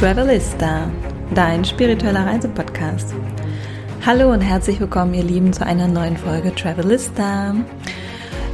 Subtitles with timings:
[0.00, 0.90] Travelista,
[1.34, 3.14] dein spiritueller Reisepodcast.
[4.06, 7.54] Hallo und herzlich willkommen, ihr Lieben, zu einer neuen Folge Travelista.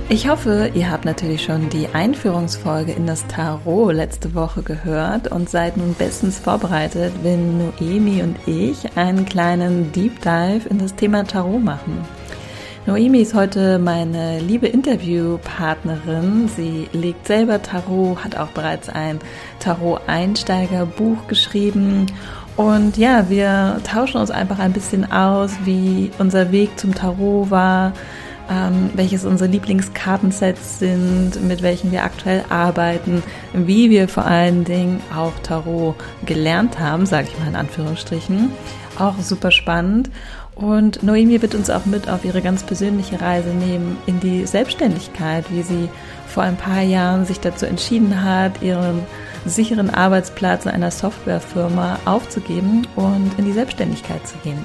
[0.08, 5.48] Ich hoffe, ihr habt natürlich schon die Einführungsfolge in das Tarot letzte Woche gehört und
[5.48, 11.22] seid nun bestens vorbereitet, wenn Noemi und ich einen kleinen Deep Dive in das Thema
[11.22, 12.04] Tarot machen.
[12.86, 16.46] Noemi ist heute meine liebe Interviewpartnerin.
[16.46, 19.18] Sie legt selber Tarot, hat auch bereits ein
[19.58, 22.06] Tarot-Einsteiger-Buch geschrieben.
[22.56, 27.92] Und ja, wir tauschen uns einfach ein bisschen aus, wie unser Weg zum Tarot war,
[28.48, 35.00] ähm, welches unsere Lieblingskartensets sind, mit welchen wir aktuell arbeiten, wie wir vor allen Dingen
[35.12, 38.52] auch Tarot gelernt haben, sage ich mal in Anführungsstrichen.
[38.96, 40.08] Auch super spannend.
[40.56, 45.44] Und Noemi wird uns auch mit auf ihre ganz persönliche Reise nehmen in die Selbstständigkeit,
[45.50, 45.90] wie sie
[46.26, 49.02] vor ein paar Jahren sich dazu entschieden hat, ihren
[49.44, 54.64] sicheren Arbeitsplatz in einer Softwarefirma aufzugeben und in die Selbstständigkeit zu gehen.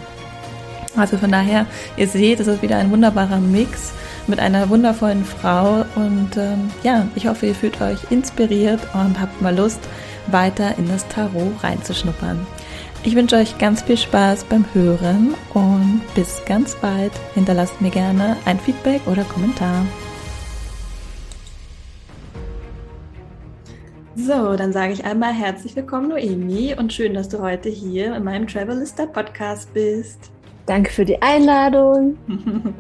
[0.96, 1.66] Also von daher,
[1.98, 3.92] ihr seht, es ist wieder ein wunderbarer Mix
[4.28, 9.42] mit einer wundervollen Frau und ähm, ja, ich hoffe, ihr fühlt euch inspiriert und habt
[9.42, 9.82] mal Lust,
[10.28, 12.46] weiter in das Tarot reinzuschnuppern.
[13.04, 17.12] Ich wünsche euch ganz viel Spaß beim Hören und bis ganz bald.
[17.34, 19.88] Hinterlasst mir gerne ein Feedback oder Kommentar.
[24.16, 28.24] So, dann sage ich einmal herzlich willkommen, Noemi, und schön, dass du heute hier in
[28.24, 30.30] meinem Travelista Podcast bist.
[30.68, 32.18] Danke für die Einladung.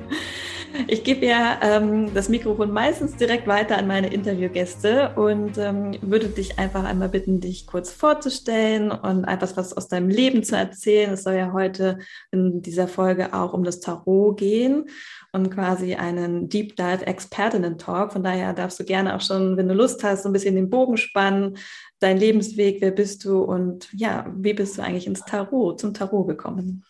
[0.88, 6.28] Ich gebe ja ähm, das Mikrofon meistens direkt weiter an meine Interviewgäste und ähm, würde
[6.28, 11.12] dich einfach einmal bitten, dich kurz vorzustellen und etwas was aus deinem Leben zu erzählen.
[11.12, 12.00] Es soll ja heute
[12.32, 14.90] in dieser Folge auch um das Tarot gehen
[15.34, 18.14] und quasi einen Deep Dive Expertinnen-Talk.
[18.14, 20.70] Von daher darfst du gerne auch schon, wenn du Lust hast, so ein bisschen den
[20.70, 21.58] Bogen spannen,
[22.00, 26.28] dein Lebensweg, wer bist du und ja, wie bist du eigentlich ins Tarot, zum Tarot
[26.28, 26.84] gekommen?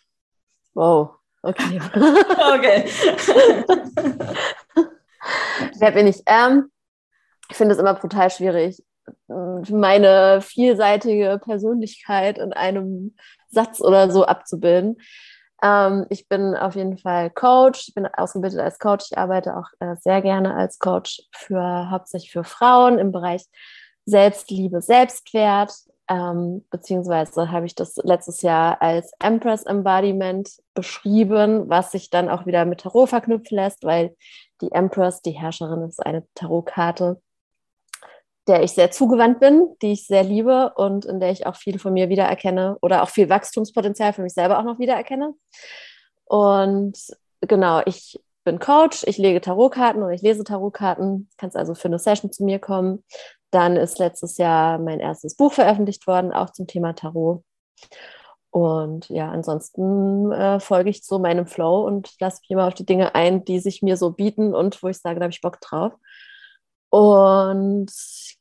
[0.74, 1.80] Wow, Okay.
[2.54, 2.84] okay.
[5.78, 6.22] Wer bin ich?
[6.26, 6.70] Ähm,
[7.50, 8.82] ich finde es immer brutal schwierig,
[9.28, 13.16] meine vielseitige Persönlichkeit in einem
[13.48, 14.96] Satz oder so abzubilden.
[15.62, 19.06] Ähm, ich bin auf jeden Fall Coach, ich bin ausgebildet als Coach.
[19.10, 23.42] Ich arbeite auch äh, sehr gerne als Coach für hauptsächlich für Frauen im Bereich
[24.04, 25.72] Selbstliebe, Selbstwert
[26.12, 32.44] ähm, beziehungsweise habe ich das letztes Jahr als Empress Embodiment beschrieben, was sich dann auch
[32.44, 34.14] wieder mit Tarot verknüpfen lässt, weil
[34.60, 37.22] die Empress, die Herrscherin, ist eine Tarotkarte,
[38.46, 41.78] der ich sehr zugewandt bin, die ich sehr liebe und in der ich auch viel
[41.78, 45.32] von mir wiedererkenne oder auch viel Wachstumspotenzial für mich selber auch noch wiedererkenne.
[46.24, 46.98] Und
[47.40, 51.30] genau, ich bin Coach, ich lege Tarotkarten oder ich lese Tarotkarten.
[51.38, 53.02] Kannst also für eine Session zu mir kommen.
[53.52, 57.44] Dann ist letztes Jahr mein erstes Buch veröffentlicht worden, auch zum Thema Tarot.
[58.50, 62.84] Und ja, ansonsten äh, folge ich so meinem Flow und lasse mich immer auf die
[62.84, 65.60] Dinge ein, die sich mir so bieten und wo ich sage, da habe ich Bock
[65.60, 65.92] drauf.
[66.90, 67.90] Und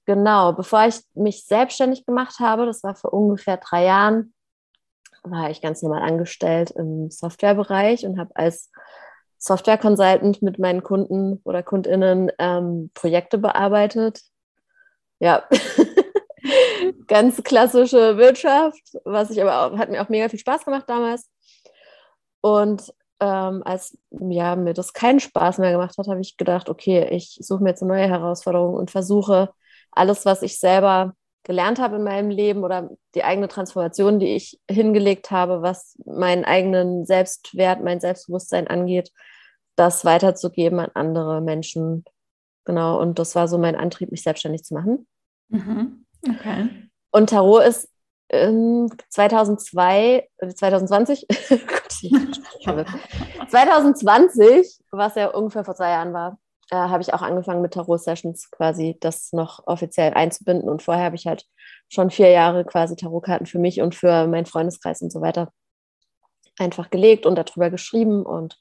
[0.05, 4.33] genau, bevor ich mich selbstständig gemacht habe, das war vor ungefähr drei Jahren,
[5.23, 8.69] war ich ganz normal angestellt im Softwarebereich und habe als
[9.38, 14.22] Software Consultant mit meinen Kunden oder Kundinnen ähm, Projekte bearbeitet,
[15.22, 15.44] ja,
[17.08, 21.30] ganz klassische Wirtschaft, was ich aber auch, hat mir auch mega viel Spaß gemacht damals.
[22.42, 27.08] Und ähm, als ja, mir das keinen Spaß mehr gemacht hat, habe ich gedacht, okay,
[27.12, 29.52] ich suche mir jetzt eine neue Herausforderung und versuche
[29.92, 34.59] alles, was ich selber gelernt habe in meinem Leben oder die eigene Transformation, die ich
[34.70, 39.12] hingelegt habe, was meinen eigenen Selbstwert, mein Selbstbewusstsein angeht,
[39.76, 42.06] das weiterzugeben an andere Menschen.
[42.66, 45.07] Genau, und das war so mein Antrieb, mich selbstständig zu machen.
[45.49, 46.05] Mhm.
[46.27, 46.89] Okay.
[47.11, 47.89] Und Tarot ist
[48.29, 51.27] ähm, 2002, 2020,
[53.49, 56.39] 2020, was ja ungefähr vor zwei Jahren war,
[56.69, 60.69] äh, habe ich auch angefangen mit Tarot-Sessions quasi das noch offiziell einzubinden.
[60.69, 61.46] Und vorher habe ich halt
[61.90, 65.52] schon vier Jahre quasi Tarotkarten für mich und für meinen Freundeskreis und so weiter
[66.57, 68.57] einfach gelegt und darüber geschrieben und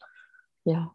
[0.64, 0.92] ja.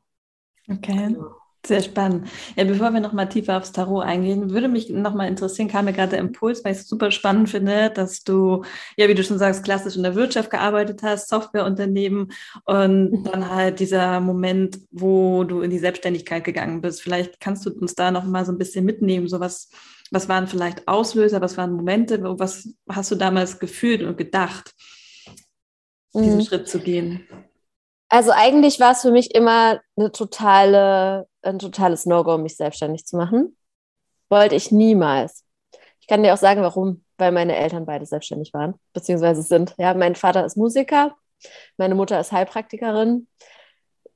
[0.70, 1.14] Okay.
[1.14, 1.36] Genau.
[1.66, 2.28] Sehr spannend.
[2.56, 6.12] Ja, bevor wir nochmal tiefer aufs Tarot eingehen, würde mich nochmal interessieren, kam mir gerade
[6.12, 8.64] der Impuls, weil ich es super spannend finde, dass du,
[8.98, 12.32] ja, wie du schon sagst, klassisch in der Wirtschaft gearbeitet hast, Softwareunternehmen
[12.66, 13.24] und mhm.
[13.24, 17.02] dann halt dieser Moment, wo du in die Selbstständigkeit gegangen bist.
[17.02, 19.70] Vielleicht kannst du uns da nochmal so ein bisschen mitnehmen, so was,
[20.12, 24.76] was waren vielleicht Auslöser, was waren Momente, was hast du damals gefühlt und gedacht,
[26.14, 26.44] diesen mhm.
[26.44, 27.28] Schritt zu gehen?
[28.10, 33.18] Also eigentlich war es für mich immer eine totale, ein totales No-Go, mich selbstständig zu
[33.18, 33.58] machen.
[34.30, 35.44] Wollte ich niemals.
[36.00, 37.04] Ich kann dir auch sagen, warum.
[37.18, 39.74] weil meine Eltern beide selbstständig waren, beziehungsweise sind.
[39.78, 41.16] Ja, mein Vater ist Musiker,
[41.78, 43.28] meine Mutter ist Heilpraktikerin.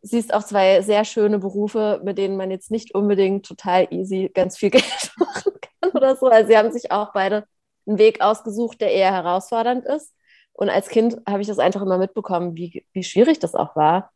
[0.01, 4.29] Sie ist auch zwei sehr schöne Berufe, mit denen man jetzt nicht unbedingt total easy
[4.33, 6.27] ganz viel Geld machen kann oder so.
[6.27, 7.45] Also sie haben sich auch beide
[7.87, 10.13] einen Weg ausgesucht, der eher herausfordernd ist.
[10.59, 14.11] Und als Kind habe ich das einfach immer mitbekommen, wie, wie schwierig das auch war.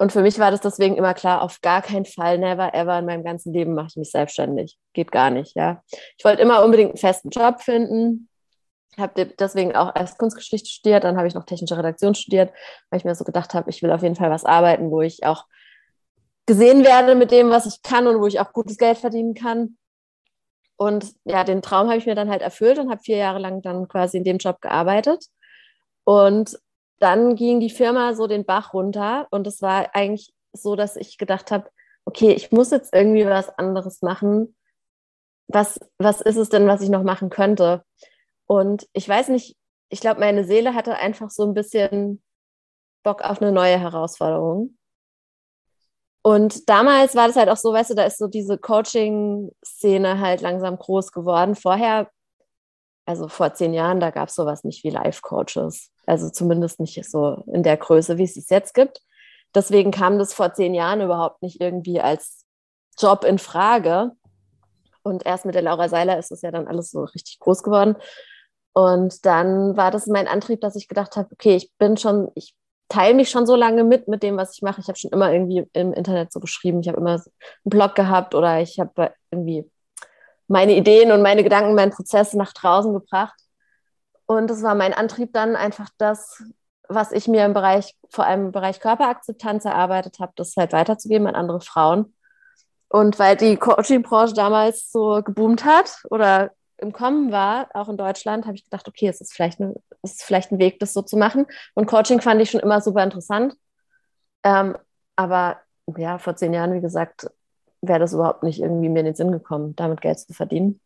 [0.00, 3.04] Und für mich war das deswegen immer klar, auf gar keinen Fall, never ever in
[3.04, 4.78] meinem ganzen Leben mache ich mich selbstständig.
[4.94, 5.82] Geht gar nicht, ja.
[6.16, 8.30] Ich wollte immer unbedingt einen festen Job finden.
[8.96, 12.54] Habe deswegen auch erst Kunstgeschichte studiert, dann habe ich noch technische Redaktion studiert,
[12.88, 15.26] weil ich mir so gedacht habe, ich will auf jeden Fall was arbeiten, wo ich
[15.26, 15.44] auch
[16.46, 19.76] gesehen werde mit dem, was ich kann und wo ich auch gutes Geld verdienen kann.
[20.76, 23.60] Und ja, den Traum habe ich mir dann halt erfüllt und habe vier Jahre lang
[23.60, 25.26] dann quasi in dem Job gearbeitet.
[26.04, 26.58] Und
[26.98, 31.18] dann ging die Firma so den Bach runter und es war eigentlich so, dass ich
[31.18, 31.70] gedacht habe,
[32.04, 34.56] okay, ich muss jetzt irgendwie was anderes machen.
[35.48, 37.84] Was, was ist es denn, was ich noch machen könnte?
[38.46, 39.56] Und ich weiß nicht,
[39.88, 42.22] ich glaube, meine Seele hatte einfach so ein bisschen
[43.02, 44.76] Bock auf eine neue Herausforderung.
[46.24, 50.40] Und damals war das halt auch so, weißt du, da ist so diese Coaching-Szene halt
[50.40, 51.56] langsam groß geworden.
[51.56, 52.10] Vorher,
[53.04, 55.90] also vor zehn Jahren, da gab es sowas nicht wie Life-Coaches.
[56.06, 59.00] Also zumindest nicht so in der Größe, wie es es jetzt gibt.
[59.54, 62.44] Deswegen kam das vor zehn Jahren überhaupt nicht irgendwie als
[62.98, 64.12] Job in Frage.
[65.02, 67.96] Und erst mit der Laura Seiler ist es ja dann alles so richtig groß geworden.
[68.72, 72.54] Und dann war das mein Antrieb, dass ich gedacht habe, okay, ich bin schon, ich
[72.88, 74.80] teile mich schon so lange mit mit dem, was ich mache.
[74.80, 76.80] Ich habe schon immer irgendwie im Internet so geschrieben.
[76.80, 77.24] Ich habe immer einen
[77.64, 79.68] Blog gehabt oder ich habe irgendwie
[80.52, 83.40] meine Ideen und meine Gedanken, meinen Prozess nach draußen gebracht.
[84.26, 86.42] Und das war mein Antrieb dann einfach das,
[86.88, 91.26] was ich mir im Bereich, vor allem im Bereich Körperakzeptanz erarbeitet habe, das halt weiterzugeben
[91.26, 92.14] an andere Frauen.
[92.88, 98.44] Und weil die Coaching-Branche damals so geboomt hat oder im Kommen war, auch in Deutschland,
[98.44, 101.00] habe ich gedacht, okay, es ist vielleicht, eine, es ist vielleicht ein Weg, das so
[101.00, 101.46] zu machen.
[101.72, 103.54] Und Coaching fand ich schon immer super interessant.
[104.44, 104.76] Ähm,
[105.16, 105.62] aber
[105.96, 107.30] ja, vor zehn Jahren, wie gesagt,
[107.82, 110.80] wäre das überhaupt nicht irgendwie mir in den Sinn gekommen, damit Geld zu verdienen.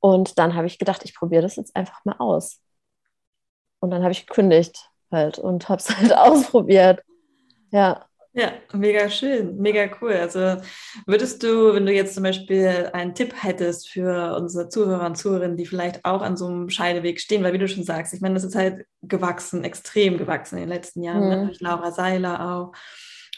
[0.00, 2.60] Und dann habe ich gedacht, ich probiere das jetzt einfach mal aus.
[3.80, 7.02] Und dann habe ich gekündigt halt und habe es halt ausprobiert.
[7.70, 8.06] Ja.
[8.32, 10.12] Ja, mega schön, mega cool.
[10.12, 10.62] Also
[11.04, 15.56] würdest du, wenn du jetzt zum Beispiel einen Tipp hättest für unsere Zuhörer und Zuhörerinnen,
[15.56, 18.34] die vielleicht auch an so einem Scheideweg stehen, weil wie du schon sagst, ich meine,
[18.34, 21.36] das ist halt gewachsen, extrem gewachsen in den letzten Jahren, ne?
[21.38, 21.46] mhm.
[21.46, 22.72] durch Laura Seiler auch.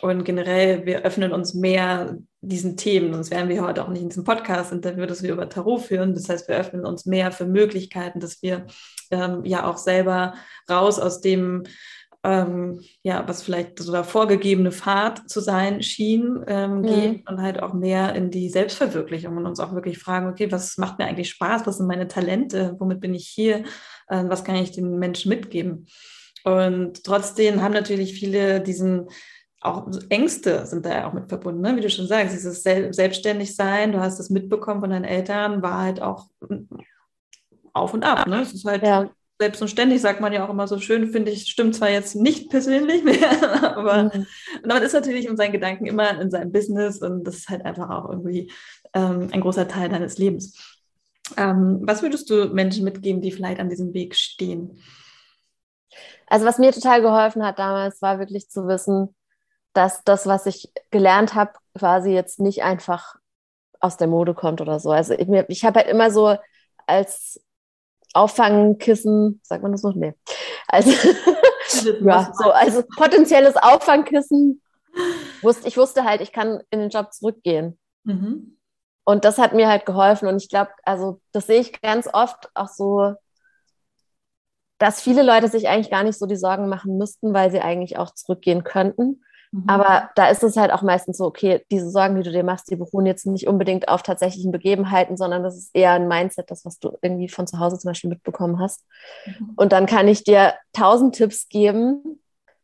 [0.00, 4.08] Und generell, wir öffnen uns mehr diesen Themen, sonst wären wir heute auch nicht in
[4.08, 6.14] diesem Podcast-Interview, das wir über Tarot führen.
[6.14, 8.66] Das heißt, wir öffnen uns mehr für Möglichkeiten, dass wir
[9.12, 10.34] ähm, ja auch selber
[10.68, 11.64] raus aus dem
[12.24, 16.82] ähm, ja, was vielleicht so der vorgegebene Pfad zu sein schien, ähm, mhm.
[16.82, 20.78] gehen und halt auch mehr in die Selbstverwirklichung und uns auch wirklich fragen, okay, was
[20.78, 23.64] macht mir eigentlich Spaß, was sind meine Talente, womit bin ich hier,
[24.08, 25.86] äh, was kann ich den Menschen mitgeben?
[26.44, 29.08] Und trotzdem haben natürlich viele diesen
[29.62, 31.76] auch Ängste sind da ja auch mit verbunden, ne?
[31.76, 35.62] wie du schon sagst, dieses Sel selbstständig sein, du hast es mitbekommen von deinen Eltern,
[35.62, 36.26] war halt auch
[37.72, 38.26] auf und ab.
[38.26, 38.40] Ne?
[38.40, 39.08] Es ist halt ja
[39.42, 42.14] selbst und ständig sagt man ja auch immer so schön, finde ich, stimmt zwar jetzt
[42.14, 44.26] nicht persönlich mehr, aber mhm.
[44.64, 47.90] man ist natürlich in seinen Gedanken immer in seinem Business und das ist halt einfach
[47.90, 48.52] auch irgendwie
[48.94, 50.80] ähm, ein großer Teil deines Lebens.
[51.36, 54.78] Ähm, was würdest du Menschen mitgeben, die vielleicht an diesem Weg stehen?
[56.28, 59.14] Also was mir total geholfen hat damals, war wirklich zu wissen,
[59.72, 63.16] dass das, was ich gelernt habe, quasi jetzt nicht einfach
[63.80, 64.90] aus der Mode kommt oder so.
[64.90, 66.36] Also ich, ich habe halt immer so
[66.86, 67.40] als
[68.14, 69.94] Auffangkissen, sagt man das noch?
[69.94, 70.14] Nee.
[70.68, 70.90] Also,
[72.04, 74.60] ja, so, also potenzielles Auffangkissen.
[75.40, 77.78] Wusste, ich wusste halt, ich kann in den Job zurückgehen.
[78.04, 78.58] Mhm.
[79.04, 80.28] Und das hat mir halt geholfen.
[80.28, 83.14] Und ich glaube, also das sehe ich ganz oft auch so,
[84.78, 87.98] dass viele Leute sich eigentlich gar nicht so die Sorgen machen müssten, weil sie eigentlich
[87.98, 89.24] auch zurückgehen könnten.
[89.52, 89.64] Mhm.
[89.66, 92.70] Aber da ist es halt auch meistens so, okay, diese Sorgen, die du dir machst,
[92.70, 96.64] die beruhen jetzt nicht unbedingt auf tatsächlichen Begebenheiten, sondern das ist eher ein Mindset, das,
[96.64, 98.84] was du irgendwie von zu Hause zum Beispiel mitbekommen hast.
[99.26, 99.52] Mhm.
[99.56, 102.20] Und dann kann ich dir tausend Tipps geben,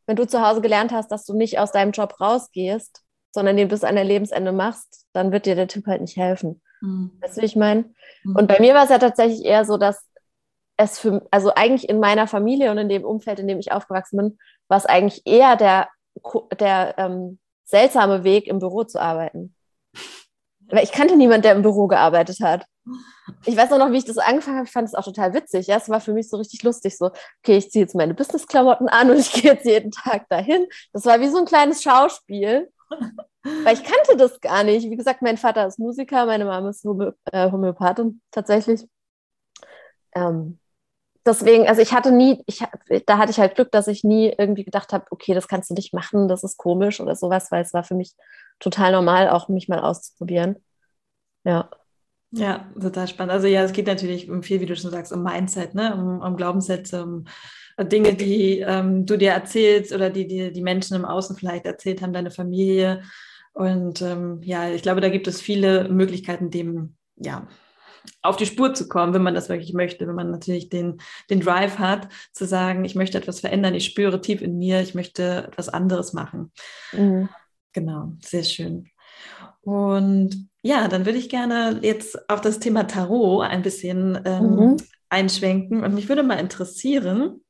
[0.07, 3.69] wenn du zu Hause gelernt hast, dass du nicht aus deinem Job rausgehst, sondern den
[3.69, 6.63] bis an dein Lebensende machst, dann wird dir der Tipp halt nicht helfen.
[6.81, 7.13] Mhm.
[7.21, 7.85] Weißt du, wie ich meine?
[8.25, 8.37] Mhm.
[8.37, 10.03] Und bei mir war es ja tatsächlich eher so, dass
[10.79, 14.17] es für, also eigentlich in meiner Familie und in dem Umfeld, in dem ich aufgewachsen
[14.17, 15.89] bin, war es eigentlich eher der
[16.59, 19.55] der ähm, seltsame Weg, im Büro zu arbeiten.
[20.71, 22.67] Weil ich kannte niemanden, der im Büro gearbeitet hat.
[23.45, 24.67] Ich weiß auch noch, wie ich das angefangen habe.
[24.67, 25.67] Ich fand es auch total witzig.
[25.67, 26.97] Ja, es war für mich so richtig lustig.
[26.97, 27.07] So,
[27.43, 30.67] okay, ich ziehe jetzt meine Business-Klamotten an und ich gehe jetzt jeden Tag dahin.
[30.93, 32.71] Das war wie so ein kleines Schauspiel.
[33.43, 34.91] Weil ich kannte das gar nicht.
[34.91, 38.87] Wie gesagt, mein Vater ist Musiker, meine Mama ist Homö äh, Homöopathin tatsächlich.
[40.15, 40.59] ähm,
[41.29, 42.65] deswegen, also ich hatte nie, ich,
[43.07, 45.75] da hatte ich halt Glück, dass ich nie irgendwie gedacht habe, okay, das kannst du
[45.75, 48.15] nicht machen, das ist komisch oder sowas, weil es war für mich
[48.59, 50.57] total normal, auch mich mal auszuprobieren.
[51.45, 51.71] Ja.
[52.31, 53.33] Ja, total spannend.
[53.33, 55.95] Also ja, es geht natürlich um viel, wie du schon sagst, um Mindset, ne?
[55.95, 57.25] um, um Glaubenssätze, um
[57.81, 62.03] Dinge, die ähm, du dir erzählst oder die dir die Menschen im Außen vielleicht erzählt
[62.03, 63.03] haben, deine Familie.
[63.55, 67.49] Und ähm, ja, ich glaube, da gibt es viele Möglichkeiten, dem ja
[68.23, 71.01] auf die Spur zu kommen, wenn man das wirklich möchte, wenn man natürlich den,
[71.31, 74.95] den Drive hat, zu sagen, ich möchte etwas verändern, ich spüre tief in mir, ich
[74.95, 76.53] möchte etwas anderes machen.
[76.93, 77.29] Mhm.
[77.73, 78.89] Genau, sehr schön.
[79.61, 84.77] Und ja, dann würde ich gerne jetzt auf das Thema Tarot ein bisschen ähm, mhm.
[85.09, 85.85] einschwenken.
[85.85, 87.41] Und mich würde mal interessieren,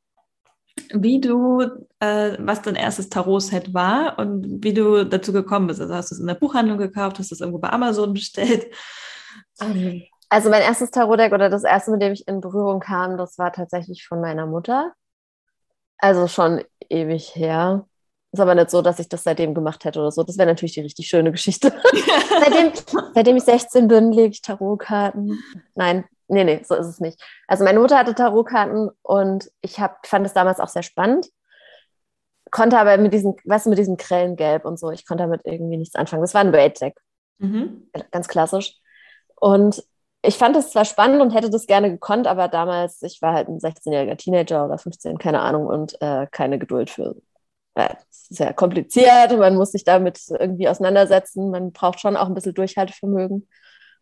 [0.93, 1.63] wie du,
[2.01, 5.81] äh, was dein erstes Tarot-Set war und wie du dazu gekommen bist.
[5.81, 8.67] Also hast du es in der Buchhandlung gekauft, hast du es irgendwo bei Amazon bestellt?
[9.61, 13.39] Ähm, also mein erstes Tarot-Deck oder das erste, mit dem ich in Berührung kam, das
[13.39, 14.93] war tatsächlich von meiner Mutter.
[15.99, 17.87] Also schon ewig her.
[18.31, 20.23] Ist aber nicht so, dass ich das seitdem gemacht hätte oder so.
[20.23, 21.73] Das wäre natürlich die richtig schöne Geschichte.
[22.41, 22.73] seitdem,
[23.15, 25.43] seitdem ich 16 bin, lege ich Tarotkarten.
[25.75, 27.21] Nein, nee, nee, so ist es nicht.
[27.47, 31.27] Also meine Mutter hatte Tarotkarten und ich hab, fand es damals auch sehr spannend.
[32.51, 35.95] Konnte aber mit diesem, was mit diesem Krähengelb und so, ich konnte damit irgendwie nichts
[35.95, 36.23] anfangen.
[36.23, 36.99] Das war ein Raid-Deck.
[37.39, 37.91] Mhm.
[38.11, 38.75] Ganz klassisch.
[39.37, 39.83] Und
[40.23, 43.49] ich fand es zwar spannend und hätte das gerne gekonnt, aber damals, ich war halt
[43.49, 47.15] ein 16-jähriger Teenager oder 15, keine Ahnung, und äh, keine Geduld für
[47.79, 51.51] es ist ja kompliziert, man muss sich damit irgendwie auseinandersetzen.
[51.51, 53.49] Man braucht schon auch ein bisschen Durchhaltevermögen,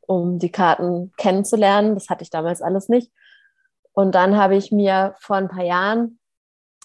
[0.01, 1.95] um die Karten kennenzulernen.
[1.95, 3.13] Das hatte ich damals alles nicht.
[3.93, 6.19] Und dann habe ich mir vor ein paar Jahren,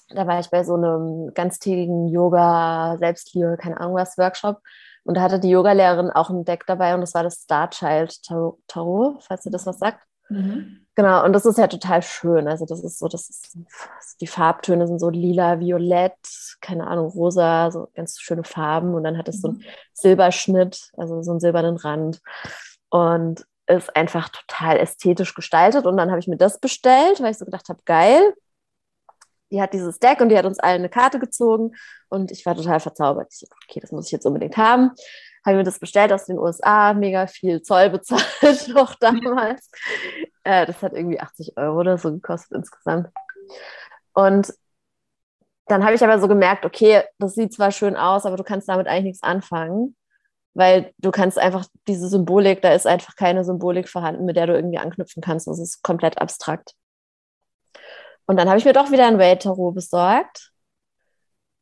[0.09, 4.59] da war ich bei so einem ganztägigen Yoga, Selbstliebe, keine Ahnung was, Workshop.
[5.03, 8.21] Und da hatte die Yogalehrerin auch ein Deck dabei und das war das Star Child
[8.67, 9.99] Tarot, falls ihr das was sagt.
[10.29, 10.85] Mhm.
[10.95, 12.47] Genau, und das ist ja total schön.
[12.47, 13.57] Also das ist so, das ist,
[14.19, 16.17] die Farbtöne sind so lila, violett,
[16.59, 18.93] keine Ahnung, rosa, so ganz schöne Farben.
[18.93, 19.63] Und dann hat es so einen mhm.
[19.93, 22.21] Silberschnitt, also so einen silbernen Rand.
[22.89, 25.85] Und ist einfach total ästhetisch gestaltet.
[25.85, 28.33] Und dann habe ich mir das bestellt, weil ich so gedacht habe, geil.
[29.51, 31.75] Die hat dieses Deck und die hat uns allen eine Karte gezogen.
[32.09, 33.27] Und ich war total verzaubert.
[33.31, 34.91] Ich so, okay, das muss ich jetzt unbedingt haben
[35.45, 39.69] habe mir das bestellt aus den USA, mega viel Zoll bezahlt noch damals.
[40.43, 43.09] Äh, das hat irgendwie 80 Euro oder so gekostet insgesamt.
[44.13, 44.53] Und
[45.67, 48.67] dann habe ich aber so gemerkt, okay, das sieht zwar schön aus, aber du kannst
[48.67, 49.95] damit eigentlich nichts anfangen,
[50.53, 54.53] weil du kannst einfach diese Symbolik, da ist einfach keine Symbolik vorhanden, mit der du
[54.53, 55.47] irgendwie anknüpfen kannst.
[55.47, 56.73] Das ist komplett abstrakt.
[58.31, 60.53] Und dann habe ich mir doch wieder ein Raid-Tarot besorgt.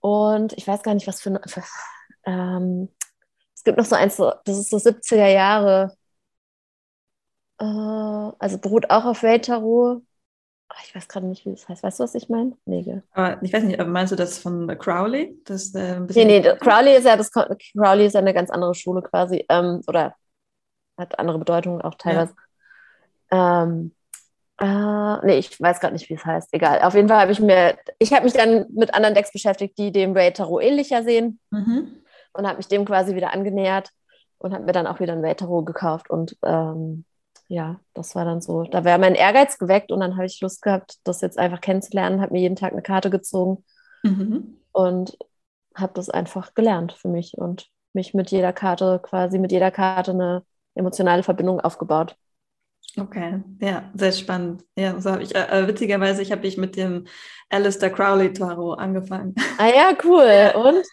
[0.02, 1.64] Und ich weiß gar nicht, was für, für
[2.26, 2.90] ähm,
[3.56, 5.96] es gibt noch so eins, das ist so 70er Jahre.
[7.60, 10.04] Äh, also beruht auch auf Ray Tarot.
[10.84, 11.82] Ich weiß gerade nicht, wie das heißt.
[11.82, 12.56] Weißt du, was ich meine?
[12.66, 15.42] Nee, aber ich weiß nicht, aber meinst du das von Crowley?
[15.46, 18.76] Das, äh, ein nee, nee, Crowley ist ja das Crowley ist ja eine ganz andere
[18.76, 19.44] Schule quasi.
[19.50, 20.16] Ähm, oder
[21.00, 22.36] hat andere Bedeutungen auch teilweise.
[23.32, 23.64] Ja.
[23.64, 23.96] Ähm,
[24.60, 26.50] äh, nee, ich weiß gerade nicht, wie es heißt.
[26.54, 26.82] Egal.
[26.82, 29.92] Auf jeden Fall habe ich mir, ich habe mich dann mit anderen Decks beschäftigt, die
[29.92, 31.40] dem Ray Tarot ähnlicher sehen.
[31.52, 32.00] Mhm
[32.34, 33.92] und habe mich dem quasi wieder angenähert
[34.38, 36.10] und habe mir dann auch wieder ein Welttarot gekauft.
[36.10, 37.06] Und ähm,
[37.48, 38.64] ja, das war dann so.
[38.64, 42.22] Da wäre mein Ehrgeiz geweckt und dann habe ich Lust gehabt, das jetzt einfach kennenzulernen,
[42.22, 43.64] habe mir jeden Tag eine Karte gezogen
[44.04, 44.58] mhm.
[44.72, 45.18] und
[45.76, 50.12] habe das einfach gelernt für mich und mich mit jeder Karte quasi mit jeder Karte
[50.12, 50.44] eine
[50.76, 52.16] emotionale Verbindung aufgebaut.
[52.98, 54.64] Okay, ja, sehr spannend.
[54.76, 57.06] Ja, so habe ich, äh, äh witzigerweise, ich habe ich mit dem
[57.50, 59.36] Alistair Crowley Tarot angefangen.
[59.58, 60.54] Ah ja, cool.
[60.56, 60.86] Und?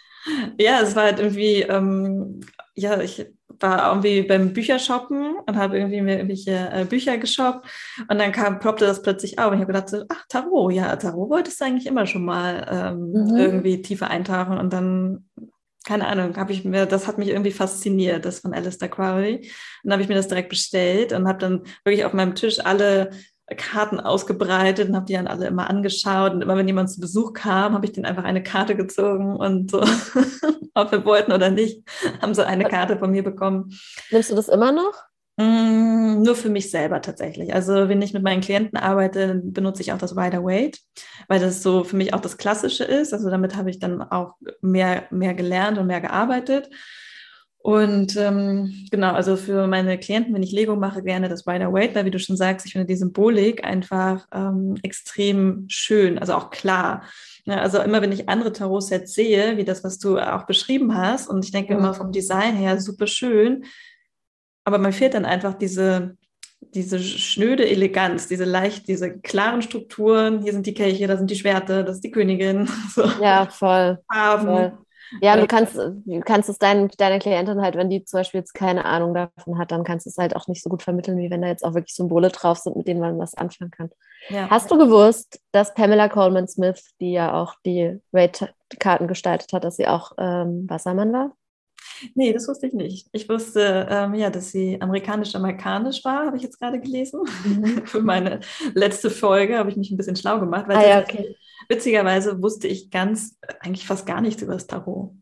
[0.58, 2.40] Ja, es war halt irgendwie, ähm,
[2.74, 3.26] ja, ich
[3.60, 7.66] war irgendwie beim Büchershoppen und habe irgendwie mir irgendwelche äh, Bücher geshoppt
[8.08, 10.94] und dann kam, ploppte das plötzlich auf und ich habe gedacht, so, ach, Tarot, ja,
[10.96, 13.36] Tarot wolltest du eigentlich immer schon mal ähm, mhm.
[13.36, 15.28] irgendwie tiefer eintauchen und dann,
[15.86, 19.46] keine Ahnung, habe ich mir, das hat mich irgendwie fasziniert, das von Alistair Crowley und
[19.84, 23.10] dann habe ich mir das direkt bestellt und habe dann wirklich auf meinem Tisch alle
[23.56, 26.32] Karten ausgebreitet und habe die dann alle immer angeschaut.
[26.32, 29.70] Und immer wenn jemand zu Besuch kam, habe ich denen einfach eine Karte gezogen und
[29.70, 29.80] so,
[30.74, 31.88] ob wir wollten oder nicht,
[32.20, 33.78] haben sie eine Karte von mir bekommen.
[34.10, 34.94] Nimmst du das immer noch?
[35.38, 37.52] Mm, nur für mich selber tatsächlich.
[37.52, 40.80] Also wenn ich mit meinen Klienten arbeite, benutze ich auch das Rider Weight,
[41.28, 43.12] weil das so für mich auch das Klassische ist.
[43.12, 46.70] Also damit habe ich dann auch mehr, mehr gelernt und mehr gearbeitet.
[47.58, 51.96] Und ähm, genau, also für meine Klienten, wenn ich Lego mache, gerne das Rider Weight,
[51.96, 56.50] weil wie du schon sagst, ich finde die Symbolik einfach ähm, extrem schön, also auch
[56.50, 57.02] klar.
[57.44, 61.28] Ja, also immer wenn ich andere Tarot-Sets sehe, wie das, was du auch beschrieben hast,
[61.28, 61.80] und ich denke mhm.
[61.80, 63.64] immer vom Design her super schön,
[64.66, 66.16] aber man fehlt dann einfach diese,
[66.60, 70.42] diese schnöde Eleganz, diese leicht, diese klaren Strukturen.
[70.42, 72.68] Hier sind die Kelche, da sind die Schwerter, das ist die Königin.
[72.92, 73.04] So.
[73.22, 74.00] Ja, voll.
[74.12, 74.46] Farben.
[74.46, 74.78] Voll.
[75.20, 78.54] Ja, du kannst, du kannst es dein, deiner Klientin halt, wenn die zum Beispiel jetzt
[78.54, 81.30] keine Ahnung davon hat, dann kannst du es halt auch nicht so gut vermitteln, wie
[81.30, 83.90] wenn da jetzt auch wirklich Symbole drauf sind, mit denen man was anfangen kann.
[84.30, 84.50] Ja.
[84.50, 89.76] Hast du gewusst, dass Pamela Coleman Smith, die ja auch die Raid-Karten gestaltet hat, dass
[89.76, 91.36] sie auch ähm, Wassermann war?
[92.14, 93.08] Nee, das wusste ich nicht.
[93.12, 97.20] Ich wusste, ähm, ja, dass sie amerikanisch-amerikanisch war, habe ich jetzt gerade gelesen.
[97.44, 97.82] Mhm.
[97.86, 98.40] Für meine
[98.74, 101.36] letzte Folge habe ich mich ein bisschen schlau gemacht, weil ah, ja, okay.
[101.68, 105.12] witzigerweise wusste ich ganz, eigentlich fast gar nichts über das Tarot.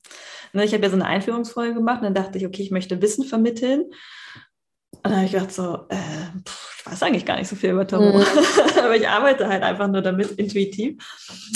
[0.53, 3.03] Ne, ich habe ja so eine Einführungsfolge gemacht und dann dachte ich, okay, ich möchte
[3.03, 3.83] Wissen vermitteln.
[3.83, 7.71] Und dann habe ich gedacht so, äh, pff, ich weiß eigentlich gar nicht so viel
[7.71, 8.79] über Tarot, mhm.
[8.79, 11.03] aber ich arbeite halt einfach nur damit intuitiv.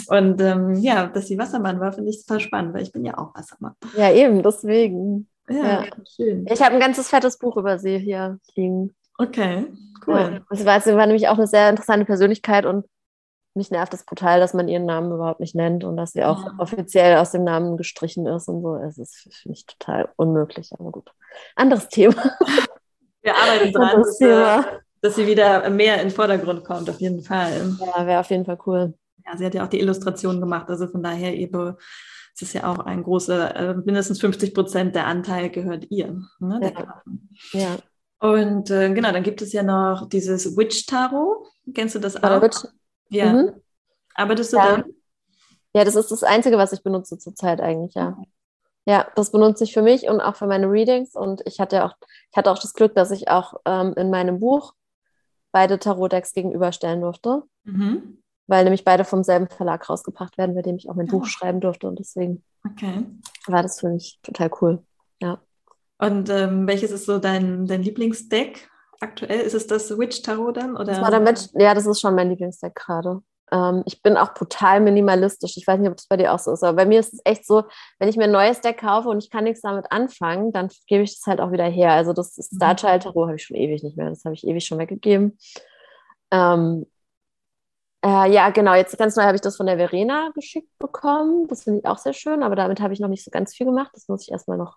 [0.09, 3.19] Und ähm, ja, dass sie Wassermann war, finde ich super spannend, weil ich bin ja
[3.19, 3.75] auch Wassermann.
[3.95, 5.29] Ja, eben, deswegen.
[5.51, 5.87] Ja, ja.
[6.17, 6.47] schön.
[6.51, 8.95] Ich habe ein ganzes fettes Buch über sie hier liegen.
[9.19, 9.67] Okay,
[10.07, 10.15] cool.
[10.15, 12.87] Ja, das war, sie war nämlich auch eine sehr interessante Persönlichkeit und
[13.55, 16.47] mich nervt es brutal, dass man ihren Namen überhaupt nicht nennt und dass sie auch
[16.47, 16.55] ja.
[16.57, 18.77] offiziell aus dem Namen gestrichen ist und so.
[18.77, 21.11] Es ist für mich total unmöglich, aber gut.
[21.55, 22.15] Anderes Thema.
[23.21, 24.65] Wir arbeiten dran, das dass,
[25.01, 27.77] dass, sie wieder mehr in den Vordergrund kommt, auf jeden Fall.
[27.81, 28.95] Ja, wäre auf jeden Fall cool.
[29.27, 31.77] Ja, sie hat ja auch die Illustration gemacht, also von daher eben,
[32.35, 36.23] es ist ja auch ein großer, äh, mindestens 50 Prozent der Anteil gehört ihr.
[36.41, 36.73] Ne,
[37.53, 37.61] ja.
[37.61, 37.77] ja.
[38.21, 41.47] Und äh, genau, dann gibt es ja noch dieses Witch Tarot.
[41.75, 42.43] Kennst du das auch?
[42.43, 42.65] Witch.
[43.11, 43.33] Ja.
[43.33, 43.53] Mhm.
[44.15, 44.77] Arbeitest du ja.
[44.77, 44.85] dann?
[45.75, 48.17] Ja, das ist das Einzige, was ich benutze zurzeit eigentlich, ja.
[48.87, 51.15] Ja, das benutze ich für mich und auch für meine Readings.
[51.15, 51.95] Und ich hatte auch,
[52.31, 54.73] ich hatte auch das Glück, dass ich auch ähm, in meinem Buch
[55.53, 57.43] beide Tarot-Decks gegenüberstellen durfte.
[57.65, 58.23] Mhm.
[58.47, 61.13] Weil nämlich beide vom selben Verlag rausgebracht werden, bei dem ich auch mein ja.
[61.13, 61.87] Buch schreiben durfte.
[61.87, 63.05] Und deswegen okay.
[63.47, 64.83] war das für mich total cool.
[65.21, 65.41] Ja.
[65.99, 69.41] Und ähm, welches ist so dein, dein Lieblingsdeck aktuell?
[69.41, 70.77] Ist es das Witch Tarot dann?
[70.77, 70.85] Oder?
[70.85, 73.21] Das war damit, ja, das ist schon mein Lieblingsdeck gerade.
[73.53, 75.57] Ähm, ich bin auch brutal minimalistisch.
[75.57, 77.21] Ich weiß nicht, ob das bei dir auch so ist, aber bei mir ist es
[77.25, 77.65] echt so,
[77.99, 81.03] wenn ich mir ein neues Deck kaufe und ich kann nichts damit anfangen, dann gebe
[81.03, 81.93] ich das halt auch wieder her.
[81.93, 82.77] Also das Star mhm.
[82.77, 84.11] Child Tarot habe ich schon ewig nicht mehr.
[84.11, 85.39] Das habe ich ewig schon weggegeben.
[86.31, 86.87] Ähm,
[88.05, 88.75] äh, ja, genau.
[88.75, 91.49] Jetzt ganz neu habe ich das von der Verena geschickt bekommen.
[91.49, 93.67] Das finde ich auch sehr schön, aber damit habe ich noch nicht so ganz viel
[93.67, 93.91] gemacht.
[93.95, 94.77] Das muss ich erstmal noch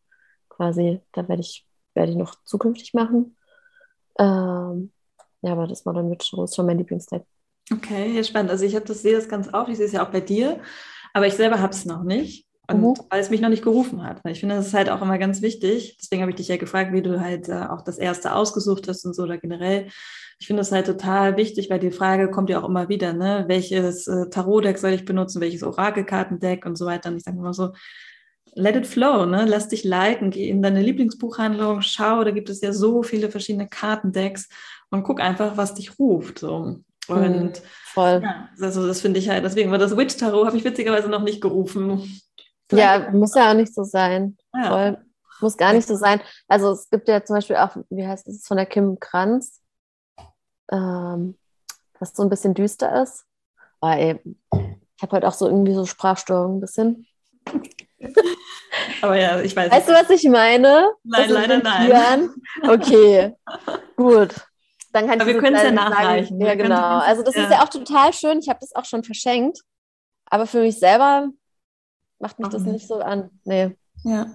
[0.50, 3.38] quasi, da werde ich, werde ich noch zukünftig machen.
[4.18, 4.92] Ähm,
[5.42, 7.26] ja, aber das Modern Witch ist schon mein Lieblingsdeck.
[7.72, 8.52] Okay, ja, spannend.
[8.52, 10.60] Also ich habe das, sehe das ganz oft, ich sehe es ja auch bei dir,
[11.14, 12.48] aber ich selber habe es noch nicht.
[12.68, 12.94] Und mhm.
[13.10, 14.22] weil es mich noch nicht gerufen hat.
[14.28, 15.98] Ich finde, das ist halt auch immer ganz wichtig.
[16.00, 19.06] Deswegen habe ich dich ja gefragt, wie du halt äh, auch das erste ausgesucht hast
[19.06, 19.88] und so oder generell.
[20.40, 23.46] Ich finde das halt total wichtig, weil die Frage kommt ja auch immer wieder, ne?
[23.48, 27.10] Welches äh, Tarot-Deck soll ich benutzen, welches Orakelkartendeck und so weiter.
[27.10, 27.74] Und ich sage immer so,
[28.54, 29.46] let it flow, ne?
[29.46, 33.68] Lass dich leiten, geh in deine Lieblingsbuchhandlung, schau, da gibt es ja so viele verschiedene
[33.68, 34.50] Kartendecks
[34.90, 36.40] und guck einfach, was dich ruft.
[36.40, 36.80] So.
[37.08, 37.54] Und mhm,
[37.86, 38.22] voll.
[38.24, 41.24] Ja, also das finde ich halt, deswegen war das Witch Tarot, habe ich witzigerweise noch
[41.24, 42.22] nicht gerufen.
[42.70, 44.38] Vielleicht ja, muss ja auch nicht so sein.
[44.54, 44.70] Ja.
[44.70, 45.06] Voll.
[45.42, 46.22] Muss gar nicht so sein.
[46.48, 49.60] Also es gibt ja zum Beispiel auch, wie heißt das, von der Kim Kranz,
[50.72, 51.36] ähm,
[52.00, 53.26] was so ein bisschen düster ist.
[53.80, 54.20] Aber ey,
[54.54, 57.08] ich habe halt auch so irgendwie so Sprachstörungen ein bisschen.
[59.02, 59.72] Aber ja, ich weiß.
[59.72, 60.92] Weißt du, was ich meine?
[61.04, 62.30] Nein, leider nein.
[62.68, 63.36] Okay,
[63.96, 64.36] gut.
[64.94, 66.40] Dann kann Aber wir können es ja nachreichen.
[66.40, 67.00] Sagen, ja, genau.
[67.00, 67.44] Also das ja.
[67.44, 68.40] ist ja auch total schön.
[68.40, 69.60] Ich habe das auch schon verschenkt.
[70.26, 71.30] Aber für mich selber
[72.20, 73.30] macht mich das nicht so an.
[73.44, 73.76] Nee.
[74.04, 74.28] Ja.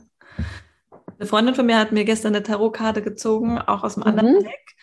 [1.18, 4.08] Eine Freundin von mir hat mir gestern eine Tarotkarte gezogen, auch aus dem mhm.
[4.08, 4.76] anderen Deck.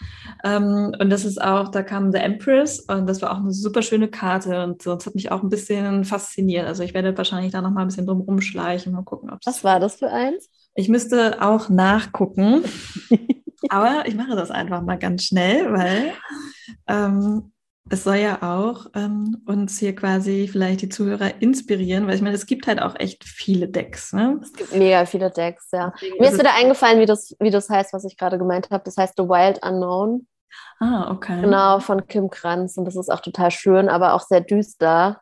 [0.44, 3.84] Ähm, und das ist auch, da kam The Empress und das war auch eine super
[3.84, 6.66] schöne Karte und sonst hat mich auch ein bisschen fasziniert.
[6.66, 9.64] Also ich werde wahrscheinlich da noch mal ein bisschen drum rumschleichen, mal gucken, ob Was
[9.64, 10.50] war das für eins?
[10.74, 12.64] Ich müsste auch nachgucken.
[13.70, 16.14] Aber ich mache das einfach mal ganz schnell, weil
[16.88, 17.54] ähm,
[17.90, 22.36] es soll ja auch ähm, uns hier quasi vielleicht die Zuhörer inspirieren, weil ich meine,
[22.36, 24.14] es gibt halt auch echt viele Decks.
[24.14, 24.40] Ne?
[24.42, 25.94] Es gibt mega viele Decks, ja.
[26.20, 28.84] Mir ist wieder eingefallen, wie das, wie das heißt, was ich gerade gemeint habe.
[28.86, 30.28] Das heißt The Wild Unknown.
[30.80, 31.42] Ah, okay.
[31.42, 32.78] Genau, von Kim Kranz.
[32.78, 35.22] Und das ist auch total schön, aber auch sehr düster.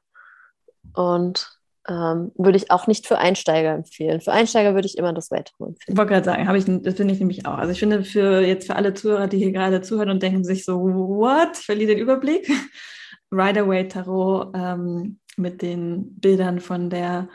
[0.93, 4.21] Und ähm, würde ich auch nicht für Einsteiger empfehlen.
[4.21, 5.93] Für Einsteiger würde ich immer das Weitere empfehlen.
[5.93, 7.57] Ich wollte gerade sagen, habe ich, das finde ich nämlich auch.
[7.57, 10.63] Also ich finde für jetzt für alle Zuhörer, die hier gerade zuhören und denken sich
[10.63, 11.57] so, what?
[11.59, 12.49] Ich verliere den Überblick.
[13.31, 17.29] Rider Waite Tarot ähm, mit den Bildern von der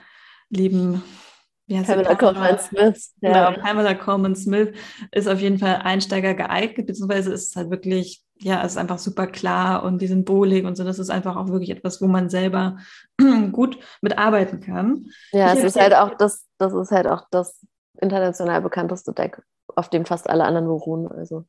[0.51, 1.03] lieben
[1.69, 3.15] Pamela Coleman Smith.
[3.21, 3.51] Ja.
[3.51, 4.69] Genau, Pamela Coleman Smith
[5.11, 8.99] ist auf jeden Fall Einsteiger geeignet, beziehungsweise ist es halt wirklich ja, es ist einfach
[8.99, 10.85] super klar und die sind bohlig und so.
[10.85, 12.79] Das ist einfach auch wirklich etwas, wo man selber
[13.53, 15.07] gut mitarbeiten kann.
[15.33, 17.65] Ja, ich es ist halt auch das, das ist halt auch das
[18.01, 19.41] international bekannteste Deck,
[19.75, 21.09] auf dem fast alle anderen beruhen.
[21.11, 21.45] Also,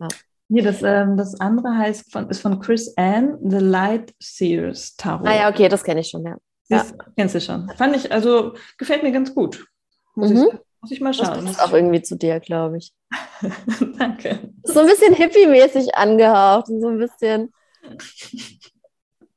[0.00, 0.08] ja.
[0.48, 5.28] Nee, das, ähm, das andere heißt von, ist von Chris Ann, The Light Seers Tarot.
[5.28, 6.36] Ah ja, okay, das kenne ich schon, ja.
[6.70, 7.68] Das kennst du schon.
[7.76, 9.66] Fand ich, also gefällt mir ganz gut.
[10.14, 10.36] Muss, Mhm.
[10.52, 11.44] ich, muss ich mal Das schauen.
[11.44, 12.92] passt auch irgendwie zu dir, glaube ich.
[13.98, 14.52] Danke.
[14.64, 17.52] So ein bisschen hippie-mäßig angehaucht und so ein bisschen.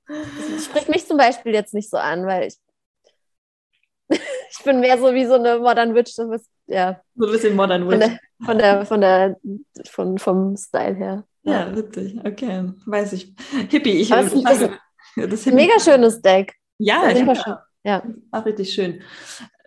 [0.08, 2.56] Das spricht mich zum Beispiel jetzt nicht so an, weil ich.
[4.10, 6.16] ich bin mehr so wie so eine Modern Witch.
[6.16, 8.00] Das ist, ja, So ein bisschen Modern von Witch.
[8.08, 9.38] der, von der, von der,
[9.90, 11.24] von, vom Style her.
[11.44, 12.20] Ja, witzig.
[12.24, 13.34] Okay, weiß ich.
[13.70, 15.56] Hippie, ich das das Hippie.
[15.56, 16.54] Mega schönes Deck.
[16.78, 17.30] Ja, schön.
[17.30, 18.04] auch, Ja.
[18.32, 19.02] auch richtig schön.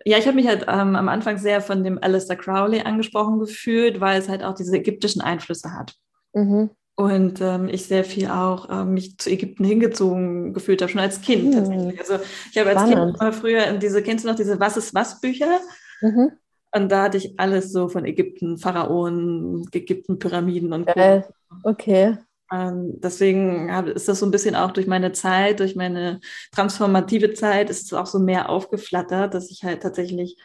[0.07, 3.99] Ja, ich habe mich halt ähm, am Anfang sehr von dem Alistair Crowley angesprochen gefühlt,
[3.99, 5.95] weil es halt auch diese ägyptischen Einflüsse hat.
[6.33, 6.69] Mhm.
[6.95, 11.21] Und ähm, ich sehr viel auch ähm, mich zu Ägypten hingezogen gefühlt habe, schon als
[11.21, 11.51] Kind Hm.
[11.53, 11.99] tatsächlich.
[11.99, 12.19] Also
[12.51, 13.17] ich habe als Spannend.
[13.17, 15.59] Kind mal früher in diese, kennst du noch diese Was ist was Bücher?
[16.01, 16.31] Mhm.
[16.73, 20.93] Und da hatte ich alles so von Ägypten, Pharaonen, Ägypten, Pyramiden und Co.
[20.93, 21.27] Geil.
[21.63, 22.17] Okay.
[22.51, 26.19] Ähm, deswegen hab, ist das so ein bisschen auch durch meine Zeit, durch meine
[26.53, 30.37] transformative Zeit, ist es auch so mehr aufgeflattert, dass ich halt tatsächlich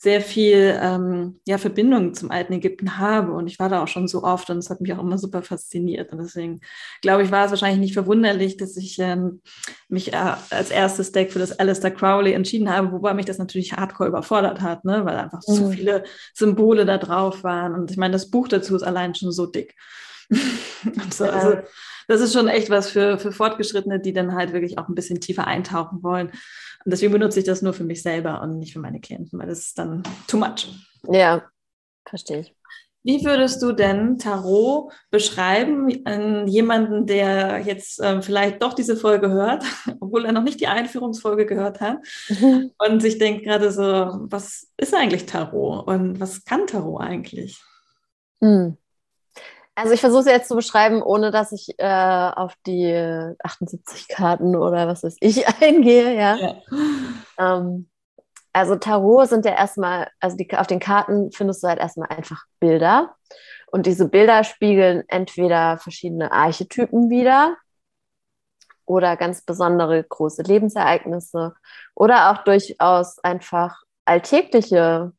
[0.00, 3.32] sehr viel ähm, ja, Verbindung zum alten Ägypten habe.
[3.32, 5.42] Und ich war da auch schon so oft und es hat mich auch immer super
[5.42, 6.12] fasziniert.
[6.12, 6.60] Und deswegen
[7.02, 9.42] glaube ich, war es wahrscheinlich nicht verwunderlich, dass ich ähm,
[9.88, 13.72] mich äh, als erstes Deck für das Alistair Crowley entschieden habe, wobei mich das natürlich
[13.72, 15.04] hardcore überfordert hat, ne?
[15.04, 15.72] weil einfach Mhm.
[15.72, 17.74] viele Symbole da drauf waren.
[17.74, 19.74] Und ich meine, das Buch dazu ist allein schon so dick.
[21.10, 21.58] So, also,
[22.06, 25.20] das ist schon echt was für, für Fortgeschrittene, die dann halt wirklich auch ein bisschen
[25.20, 26.28] tiefer eintauchen wollen.
[26.28, 29.48] Und deswegen benutze ich das nur für mich selber und nicht für meine Klienten, weil
[29.48, 30.68] das ist dann too much.
[31.10, 31.42] Ja,
[32.08, 32.54] verstehe ich.
[33.04, 39.30] Wie würdest du denn Tarot beschreiben an jemanden, der jetzt ähm, vielleicht doch diese Folge
[39.30, 39.64] hört,
[40.00, 41.98] obwohl er noch nicht die Einführungsfolge gehört hat
[42.78, 47.62] und sich denkt gerade so, was ist eigentlich Tarot und was kann Tarot eigentlich?
[48.40, 48.76] Hm.
[49.78, 51.84] Also ich versuche es jetzt zu beschreiben, ohne dass ich äh,
[52.34, 52.92] auf die
[53.44, 56.36] 78 Karten oder was weiß ich eingehe, ja.
[56.36, 56.54] Ja.
[57.38, 57.88] Ähm,
[58.52, 62.42] also Tarot sind ja erstmal, also die, auf den Karten findest du halt erstmal einfach
[62.58, 63.14] Bilder.
[63.68, 67.56] Und diese Bilder spiegeln entweder verschiedene Archetypen wider
[68.84, 71.54] oder ganz besondere große Lebensereignisse
[71.94, 75.12] oder auch durchaus einfach alltägliche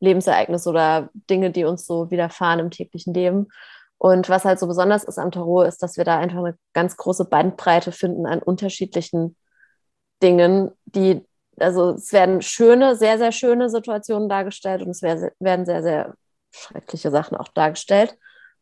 [0.00, 3.48] Lebensereignisse oder Dinge, die uns so widerfahren im täglichen Leben.
[3.98, 6.96] Und was halt so besonders ist am Tarot, ist, dass wir da einfach eine ganz
[6.96, 9.36] große Bandbreite finden an unterschiedlichen
[10.22, 11.24] Dingen, die,
[11.58, 16.14] also es werden schöne, sehr, sehr schöne Situationen dargestellt und es werden sehr, sehr
[16.50, 18.16] schreckliche Sachen auch dargestellt.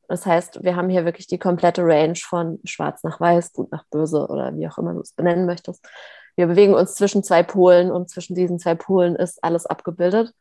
[0.08, 3.84] Das heißt, wir haben hier wirklich die komplette Range von schwarz nach weiß, gut nach
[3.90, 5.86] böse oder wie auch immer du es benennen möchtest.
[6.34, 10.32] Wir bewegen uns zwischen zwei Polen und zwischen diesen zwei Polen ist alles abgebildet.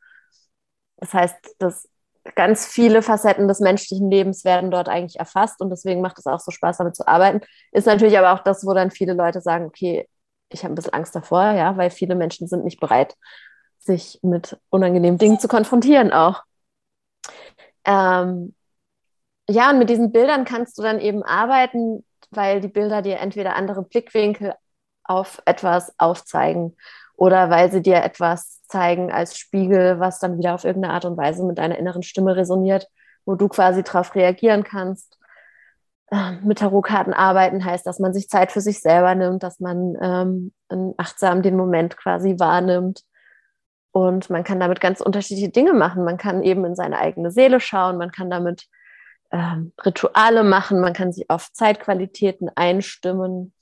[0.98, 1.88] Das heißt, dass
[2.36, 6.40] ganz viele Facetten des menschlichen Lebens werden dort eigentlich erfasst und deswegen macht es auch
[6.40, 7.42] so Spaß, damit zu arbeiten.
[7.72, 10.08] Ist natürlich aber auch das, wo dann viele Leute sagen, okay,
[10.50, 13.16] ich habe ein bisschen Angst davor, ja, weil viele Menschen sind nicht bereit,
[13.80, 16.44] sich mit unangenehmen Dingen zu konfrontieren auch.
[17.86, 18.54] Ähm,
[19.50, 23.56] ja, und mit diesen Bildern kannst du dann eben arbeiten, weil die Bilder dir entweder
[23.56, 24.54] andere Blickwinkel
[25.04, 26.76] auf etwas aufzeigen
[27.18, 31.18] oder weil sie dir etwas zeigen als Spiegel, was dann wieder auf irgendeine Art und
[31.18, 32.88] Weise mit deiner inneren Stimme resoniert,
[33.26, 35.18] wo du quasi darauf reagieren kannst.
[36.12, 39.98] Ähm, Mit Tarotkarten arbeiten heißt, dass man sich Zeit für sich selber nimmt, dass man
[40.02, 43.02] ähm, achtsam den Moment quasi wahrnimmt.
[43.92, 46.04] Und man kann damit ganz unterschiedliche Dinge machen.
[46.04, 48.68] Man kann eben in seine eigene Seele schauen, man kann damit
[49.32, 53.54] ähm, Rituale machen, man kann sich auf Zeitqualitäten einstimmen.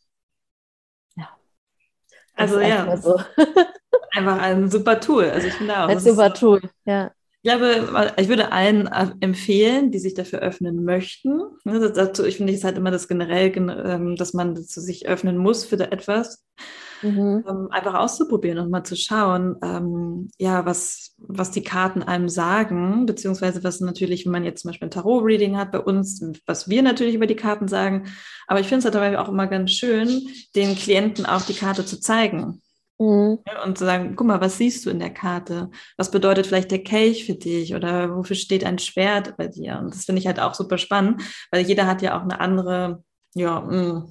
[2.36, 3.20] Also ja, so.
[4.12, 5.26] einfach ein super Tool.
[5.30, 5.88] Also ich finde auch.
[5.90, 7.12] Ein super Tool, ja.
[7.42, 8.88] Ich glaube, ich würde allen
[9.22, 11.42] empfehlen, die sich dafür öffnen möchten.
[11.64, 15.38] Ne, Dazu, ich finde, es halt immer das generell, gen- ähm, dass man sich öffnen
[15.38, 16.44] muss für etwas,
[17.02, 17.44] Mhm.
[17.48, 23.06] ähm, einfach auszuprobieren und mal zu schauen, ähm, ja, was, was die Karten einem sagen,
[23.06, 26.82] beziehungsweise was natürlich, wenn man jetzt zum Beispiel ein Tarot-Reading hat bei uns, was wir
[26.82, 28.08] natürlich über die Karten sagen.
[28.48, 31.86] Aber ich finde es halt dabei auch immer ganz schön, den Klienten auch die Karte
[31.86, 32.62] zu zeigen.
[32.98, 33.40] Mhm.
[33.66, 35.70] Und zu sagen, guck mal, was siehst du in der Karte?
[35.98, 37.76] Was bedeutet vielleicht der Kelch für dich?
[37.76, 39.80] Oder wofür steht ein Schwert bei dir?
[39.80, 43.04] Und das finde ich halt auch super spannend, weil jeder hat ja auch eine andere,
[43.34, 44.08] ja, mh,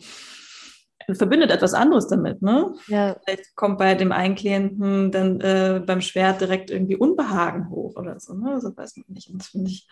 [1.13, 2.75] verbindet etwas anderes damit, ne?
[2.89, 7.97] Ja, Vielleicht kommt bei dem einen Klienten dann äh, beim Schwert direkt irgendwie Unbehagen hoch
[7.97, 8.59] oder so, ne?
[8.63, 9.31] Das weiß man nicht.
[9.31, 9.87] Und das finde ich,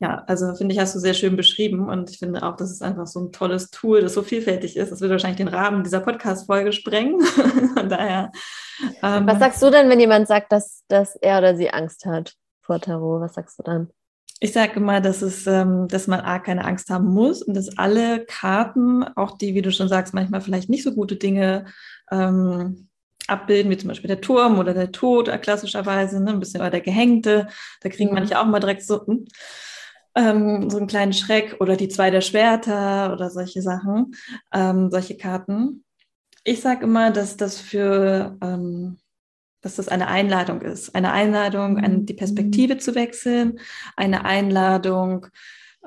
[0.00, 1.88] ja, also finde ich, hast du sehr schön beschrieben.
[1.88, 4.90] Und ich finde auch, das ist einfach so ein tolles Tool, das so vielfältig ist.
[4.90, 7.20] Das wird wahrscheinlich den Rahmen dieser Podcast-Folge sprengen.
[7.76, 8.32] Von daher.
[9.02, 12.34] Ähm, Was sagst du denn, wenn jemand sagt, dass, dass er oder sie Angst hat
[12.60, 13.20] vor Tarot?
[13.20, 13.90] Was sagst du dann?
[14.44, 17.78] Ich sage immer, dass, es, ähm, dass man A, keine Angst haben muss und dass
[17.78, 21.64] alle Karten, auch die, wie du schon sagst, manchmal vielleicht nicht so gute Dinge
[22.10, 22.90] ähm,
[23.26, 26.68] abbilden, wie zum Beispiel der Turm oder der Tod, äh, klassischerweise, ne, ein bisschen oder
[26.68, 27.48] der Gehängte.
[27.80, 28.16] Da kriegen mhm.
[28.16, 29.24] manche auch mal direkt so, hm,
[30.14, 34.14] ähm, so einen kleinen Schreck oder die zwei der Schwerter oder solche Sachen,
[34.52, 35.86] ähm, solche Karten.
[36.44, 38.98] Ich sage immer, dass das für ähm,
[39.64, 40.94] dass das eine Einladung ist.
[40.94, 43.58] Eine Einladung, an die Perspektive zu wechseln,
[43.96, 45.26] eine Einladung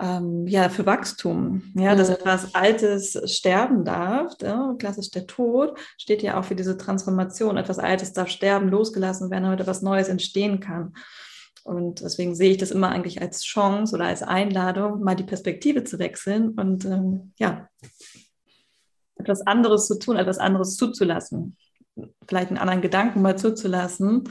[0.02, 1.62] ähm, ja, für Wachstum.
[1.76, 4.34] Ja, dass etwas Altes sterben darf.
[4.42, 7.56] Ja, klassisch der Tod steht ja auch für diese Transformation.
[7.56, 10.94] Etwas Altes darf sterben, losgelassen werden, damit etwas Neues entstehen kann.
[11.64, 15.84] Und deswegen sehe ich das immer eigentlich als Chance oder als Einladung, mal die Perspektive
[15.84, 17.70] zu wechseln und ähm, ja,
[19.18, 21.58] etwas anderes zu tun, etwas anderes zuzulassen
[22.28, 24.24] vielleicht einen anderen Gedanken mal zuzulassen,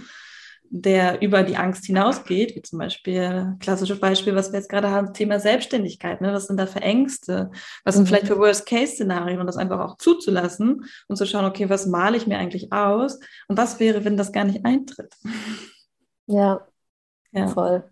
[0.70, 5.12] der über die Angst hinausgeht, wie zum Beispiel, klassisches Beispiel, was wir jetzt gerade haben,
[5.12, 6.20] Thema Selbstständigkeit.
[6.20, 6.32] Ne?
[6.32, 7.50] Was sind da für Ängste?
[7.84, 9.40] Was sind vielleicht für Worst-Case-Szenarien?
[9.40, 13.20] Und das einfach auch zuzulassen und zu schauen, okay, was male ich mir eigentlich aus?
[13.48, 15.14] Und was wäre, wenn das gar nicht eintritt?
[16.26, 16.66] Ja,
[17.32, 17.48] ja.
[17.48, 17.84] voll.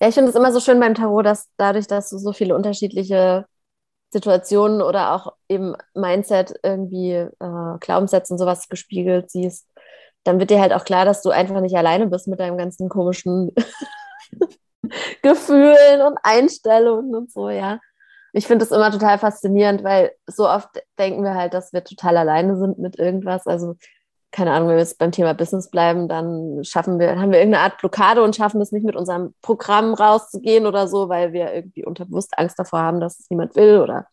[0.00, 2.54] Ja, ich finde es immer so schön beim Tarot, dass dadurch, dass du so viele
[2.54, 3.46] unterschiedliche
[4.10, 9.68] Situationen oder auch eben Mindset irgendwie äh, Glaubenssätze und sowas gespiegelt siehst,
[10.24, 12.88] dann wird dir halt auch klar, dass du einfach nicht alleine bist mit deinem ganzen
[12.88, 13.52] komischen
[15.22, 17.80] Gefühlen und Einstellungen und so, ja.
[18.32, 20.68] Ich finde das immer total faszinierend, weil so oft
[20.98, 23.46] denken wir halt, dass wir total alleine sind mit irgendwas.
[23.46, 23.76] Also
[24.30, 27.64] keine Ahnung, wenn wir jetzt beim Thema Business bleiben, dann schaffen wir, haben wir irgendeine
[27.64, 31.84] Art Blockade und schaffen es nicht mit unserem Programm rauszugehen oder so, weil wir irgendwie
[31.84, 34.06] unterbewusst Angst davor haben, dass es niemand will oder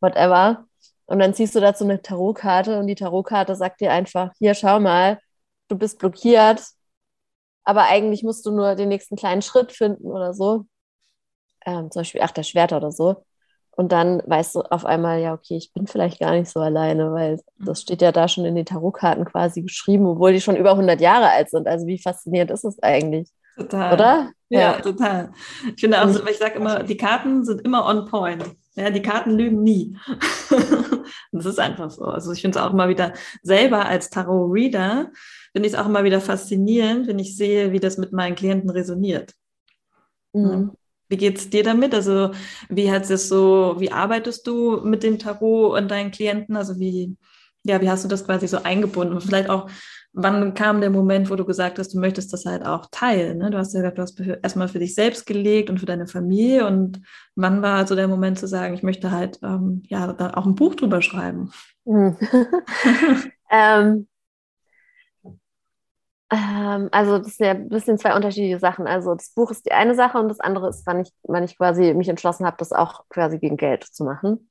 [0.00, 0.66] whatever.
[1.06, 4.80] Und dann ziehst du dazu eine Tarotkarte und die Tarotkarte sagt dir einfach, hier, schau
[4.80, 5.20] mal,
[5.68, 6.62] du bist blockiert,
[7.64, 10.66] aber eigentlich musst du nur den nächsten kleinen Schritt finden oder so.
[11.66, 13.24] Ähm, zum Beispiel, ach, der Schwerter oder so.
[13.76, 17.12] Und dann weißt du auf einmal, ja, okay, ich bin vielleicht gar nicht so alleine,
[17.12, 17.64] weil mhm.
[17.64, 21.00] das steht ja da schon in den Tarotkarten quasi geschrieben, obwohl die schon über 100
[21.00, 21.66] Jahre alt sind.
[21.66, 23.30] Also wie faszinierend ist es eigentlich?
[23.56, 23.92] Total.
[23.92, 24.32] Oder?
[24.48, 24.80] Ja, ja.
[24.80, 25.32] total.
[25.74, 28.44] Ich finde auch, ich sage immer, die Karten sind immer on point.
[28.76, 29.96] Ja, die Karten lügen nie.
[31.32, 32.04] das ist einfach so.
[32.04, 35.10] Also ich finde es auch immer wieder selber als Tarot-Reader,
[35.52, 38.70] finde ich es auch immer wieder faszinierend, wenn ich sehe, wie das mit meinen Klienten
[38.70, 39.32] resoniert.
[40.32, 40.72] Mhm.
[41.14, 41.94] Wie geht es dir damit?
[41.94, 42.32] Also,
[42.68, 46.56] wie hat es so, wie arbeitest du mit dem Tarot und deinen Klienten?
[46.56, 47.16] Also, wie,
[47.62, 49.14] ja, wie hast du das quasi so eingebunden?
[49.14, 49.70] Und vielleicht auch,
[50.12, 53.38] wann kam der Moment, wo du gesagt hast, du möchtest das halt auch teilen?
[53.38, 53.52] Ne?
[53.52, 56.66] Du hast ja gesagt, du hast erstmal für dich selbst gelegt und für deine Familie.
[56.66, 57.00] Und
[57.36, 60.56] wann war also der Moment zu sagen, ich möchte halt ähm, ja da auch ein
[60.56, 61.52] Buch drüber schreiben?
[63.52, 64.08] ähm,
[66.30, 68.86] ähm, also das sind ja ein bisschen zwei unterschiedliche Sachen.
[68.86, 71.56] Also das Buch ist die eine Sache und das andere ist, wann ich, wann ich
[71.56, 74.48] quasi mich entschlossen habe, das auch quasi gegen Geld zu machen.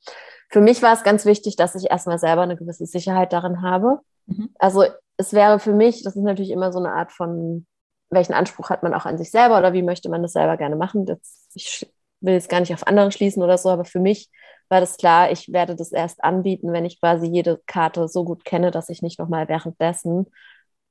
[0.49, 3.99] Für mich war es ganz wichtig, dass ich erstmal selber eine gewisse Sicherheit darin habe.
[4.27, 4.49] Mhm.
[4.59, 4.86] Also
[5.17, 7.65] es wäre für mich, das ist natürlich immer so eine Art von,
[8.09, 10.75] welchen Anspruch hat man auch an sich selber oder wie möchte man das selber gerne
[10.75, 11.05] machen.
[11.05, 14.29] Das, ich will jetzt gar nicht auf andere schließen oder so, aber für mich
[14.69, 18.45] war das klar, ich werde das erst anbieten, wenn ich quasi jede Karte so gut
[18.45, 20.27] kenne, dass ich nicht nochmal währenddessen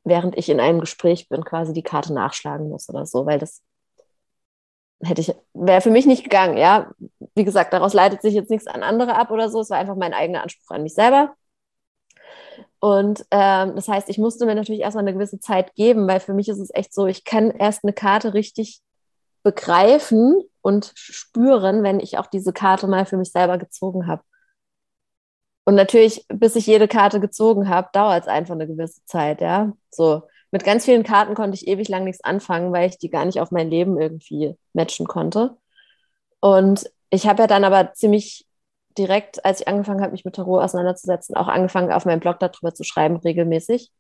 [0.05, 3.63] während ich in einem Gespräch bin, quasi die Karte nachschlagen muss oder so, weil das
[5.03, 6.93] hätte ich, wäre für mich nicht gegangen, ja.
[7.35, 9.61] Wie gesagt, daraus leitet sich jetzt nichts an andere ab oder so.
[9.61, 11.35] Es war einfach mein eigener Anspruch an mich selber.
[12.81, 16.35] Und ähm, das heißt, ich musste mir natürlich erstmal eine gewisse Zeit geben, weil für
[16.35, 18.81] mich ist es echt so, ich kann erst eine Karte richtig
[19.43, 24.23] begreifen und spüren, wenn ich auch diese Karte mal für mich selber gezogen habe.
[25.65, 29.73] Und natürlich, bis ich jede Karte gezogen habe, dauert es einfach eine gewisse Zeit, ja.
[29.91, 33.25] So, mit ganz vielen Karten konnte ich ewig lang nichts anfangen, weil ich die gar
[33.25, 35.57] nicht auf mein Leben irgendwie matchen konnte.
[36.41, 38.47] Und ich habe ja dann aber ziemlich
[38.99, 42.75] direkt, als ich angefangen habe, mich mit Tarot auseinanderzusetzen, auch angefangen, auf meinem Blog darüber
[42.75, 43.91] zu schreiben, regelmäßig.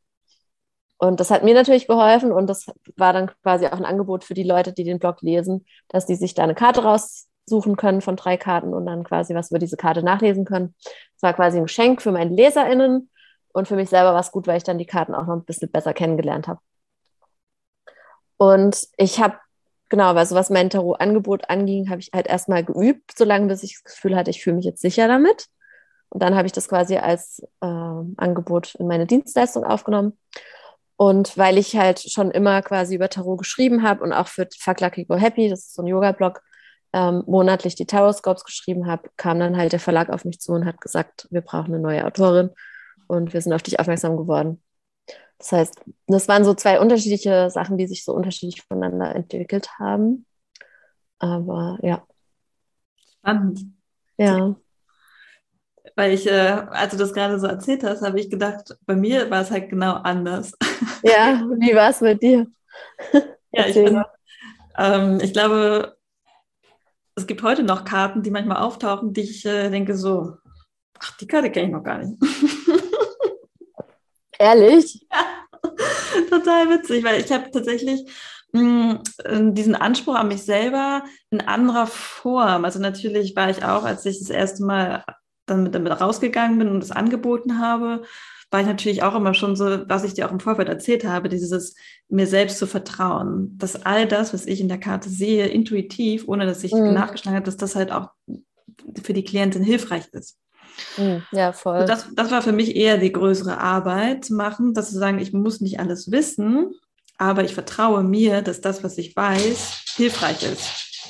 [0.99, 4.35] Und das hat mir natürlich geholfen und das war dann quasi auch ein Angebot für
[4.35, 8.01] die Leute, die den Blog lesen, dass die sich da eine Karte raus suchen können
[8.01, 10.75] von drei Karten und dann quasi was über diese Karte nachlesen können.
[10.83, 13.11] Das war quasi ein Geschenk für meine LeserInnen
[13.53, 15.45] und für mich selber war es gut, weil ich dann die Karten auch noch ein
[15.45, 16.61] bisschen besser kennengelernt habe.
[18.37, 19.37] Und ich habe,
[19.89, 23.95] genau, also was mein Tarot-Angebot anging, habe ich halt erstmal geübt, solange bis ich das
[23.95, 25.47] Gefühl hatte, ich fühle mich jetzt sicher damit.
[26.09, 30.19] Und dann habe ich das quasi als äh, Angebot in meine Dienstleistung aufgenommen.
[30.97, 34.81] Und weil ich halt schon immer quasi über Tarot geschrieben habe und auch für Fuck
[34.81, 36.43] Lucky Go Happy, das ist so ein Yoga-Blog,
[36.93, 40.67] ähm, monatlich die Taroscopes geschrieben habe, kam dann halt der Verlag auf mich zu und
[40.67, 42.51] hat gesagt, wir brauchen eine neue Autorin
[43.07, 44.63] und wir sind auf dich aufmerksam geworden.
[45.39, 50.27] Das heißt, das waren so zwei unterschiedliche Sachen, die sich so unterschiedlich voneinander entwickelt haben.
[51.19, 52.07] Aber ja.
[53.19, 53.61] Spannend.
[54.19, 54.55] Ja.
[55.97, 59.31] Weil ich, äh, als du das gerade so erzählt hast, habe ich gedacht, bei mir
[59.31, 60.53] war es halt genau anders.
[61.03, 62.47] Ja, wie war es mit dir?
[63.53, 64.03] ja, ich, bin,
[64.79, 65.97] ähm, ich glaube,
[67.15, 70.37] es gibt heute noch Karten, die manchmal auftauchen, die ich äh, denke so,
[70.99, 72.19] ach, die Karte kenne ich noch gar nicht.
[74.39, 75.07] Ehrlich?
[75.11, 75.61] Ja,
[76.31, 78.11] total witzig, weil ich habe tatsächlich
[78.53, 82.65] mh, mm, diesen Anspruch an mich selber in anderer Form.
[82.65, 85.05] Also natürlich war ich auch, als ich das erste Mal
[85.47, 88.03] dann mit, damit rausgegangen bin und es angeboten habe,
[88.53, 91.31] war ich natürlich auch immer schon so, was ich dir auch im Vorfeld erzählt habe,
[91.31, 91.75] dieses
[92.09, 96.45] mir selbst zu vertrauen, dass all das, was ich in der Karte sehe, intuitiv, ohne
[96.45, 96.93] dass ich mhm.
[96.93, 98.11] nachgeschlagen habe, dass das halt auch
[99.03, 100.39] für die Klientin hilfreich ist.
[100.99, 101.23] Mhm.
[101.33, 101.77] Ja, voll.
[101.77, 105.19] Also das, das war für mich eher die größere Arbeit zu machen, dass zu sagen,
[105.19, 106.75] ich muss nicht alles wissen,
[107.17, 111.09] aber ich vertraue mir, dass das, was ich weiß, hilfreich ist.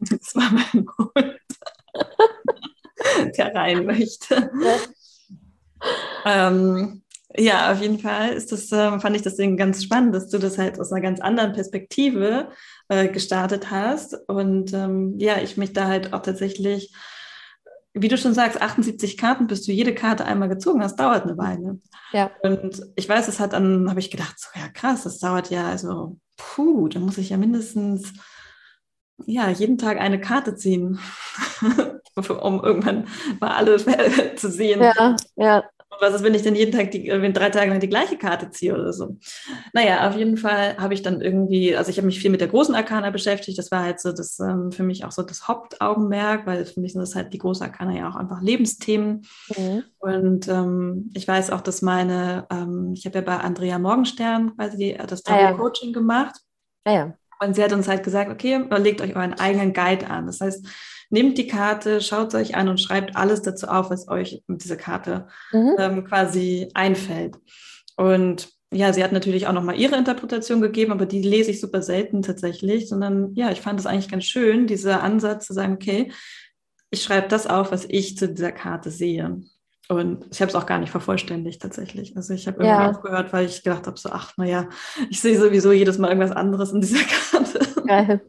[0.00, 1.38] Das war mein Hund,
[3.38, 4.50] der rein möchte.
[6.24, 7.02] Ähm,
[7.36, 10.38] ja, auf jeden Fall ist das, äh, fand ich das Ding ganz spannend, dass du
[10.38, 12.50] das halt aus einer ganz anderen Perspektive
[12.88, 14.16] äh, gestartet hast.
[14.28, 16.94] Und ähm, ja, ich mich da halt auch tatsächlich,
[17.92, 21.36] wie du schon sagst, 78 Karten, bis du jede Karte einmal gezogen hast, dauert eine
[21.36, 21.80] Weile.
[22.12, 22.30] Ja.
[22.42, 25.68] Und ich weiß, es hat dann, habe ich gedacht, so ja krass, das dauert ja,
[25.68, 28.12] also, puh, da muss ich ja mindestens
[29.26, 30.98] ja, jeden Tag eine Karte ziehen,
[32.16, 33.08] um irgendwann
[33.40, 33.76] mal alle
[34.36, 34.82] zu sehen.
[34.82, 35.64] Ja, ja.
[36.00, 38.50] Was ist, wenn ich dann jeden Tag, die, wenn drei Tage lang die gleiche Karte
[38.50, 39.16] ziehe oder so?
[39.72, 42.48] Naja, auf jeden Fall habe ich dann irgendwie, also ich habe mich viel mit der
[42.48, 43.58] großen Arkana beschäftigt.
[43.58, 46.92] Das war halt so das ähm, für mich auch so das Hauptaugenmerk, weil für mich
[46.92, 49.26] sind das halt die große Arkana ja auch einfach Lebensthemen.
[49.56, 49.84] Mhm.
[49.98, 54.76] Und ähm, ich weiß auch, dass meine, ähm, ich habe ja bei Andrea Morgenstern quasi
[54.76, 55.98] die, das Tarot-Coaching ah, ja.
[55.98, 56.36] gemacht.
[56.84, 57.14] Ah, ja.
[57.44, 60.26] Und sie hat uns halt gesagt, okay, legt euch euren eigenen Guide an.
[60.26, 60.66] Das heißt,
[61.10, 64.64] nehmt die Karte, schaut es euch an und schreibt alles dazu auf, was euch mit
[64.64, 65.76] dieser Karte mhm.
[65.78, 67.36] ähm, quasi einfällt.
[67.96, 71.80] Und ja, sie hat natürlich auch nochmal ihre Interpretation gegeben, aber die lese ich super
[71.80, 76.10] selten tatsächlich, sondern ja, ich fand es eigentlich ganz schön, dieser Ansatz zu sagen, okay,
[76.90, 79.42] ich schreibe das auf, was ich zu dieser Karte sehe.
[79.88, 82.16] Und ich habe es auch gar nicht vervollständigt tatsächlich.
[82.16, 82.90] Also ich habe irgendwann ja.
[82.90, 84.68] aufgehört, weil ich gedacht habe, so, ach, naja,
[85.10, 87.82] ich sehe sowieso jedes Mal irgendwas anderes in dieser Karte.
[87.86, 88.22] Geil.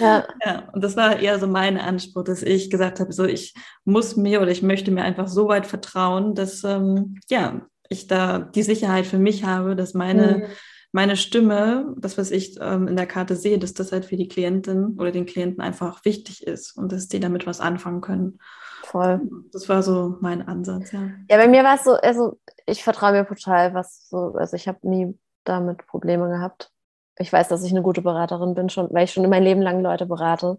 [0.00, 0.26] Ja.
[0.44, 0.68] ja.
[0.72, 4.40] Und das war eher so mein Anspruch, dass ich gesagt habe, so, ich muss mir
[4.40, 9.06] oder ich möchte mir einfach so weit vertrauen, dass ähm, ja, ich da die Sicherheit
[9.06, 10.42] für mich habe, dass meine, mhm.
[10.90, 14.28] meine Stimme, das, was ich ähm, in der Karte sehe, dass das halt für die
[14.28, 18.38] Klientin oder den Klienten einfach wichtig ist und dass die damit was anfangen können.
[18.88, 19.20] Voll.
[19.52, 21.10] Das war so mein Ansatz, ja.
[21.28, 24.66] Ja, bei mir war es so, also ich vertraue mir total, was so, also ich
[24.66, 26.70] habe nie damit Probleme gehabt.
[27.18, 29.82] Ich weiß, dass ich eine gute Beraterin bin, schon, weil ich schon mein Leben lang
[29.82, 30.58] Leute berate.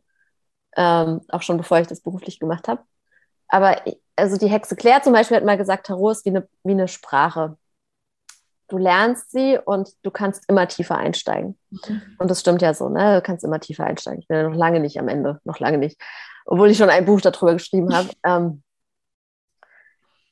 [0.75, 2.83] Ähm, auch schon bevor ich das beruflich gemacht habe.
[3.47, 3.81] Aber
[4.15, 6.87] also die Hexe Claire zum Beispiel hat mal gesagt, Tarot ist wie eine, wie eine
[6.87, 7.57] Sprache.
[8.69, 11.57] Du lernst sie und du kannst immer tiefer einsteigen.
[11.69, 12.01] Mhm.
[12.17, 13.15] Und das stimmt ja so, ne?
[13.15, 14.21] Du kannst immer tiefer einsteigen.
[14.21, 15.99] Ich bin ja noch lange nicht am Ende, noch lange nicht
[16.49, 18.09] obwohl ich schon ein Buch darüber geschrieben habe.
[18.25, 18.63] Ähm,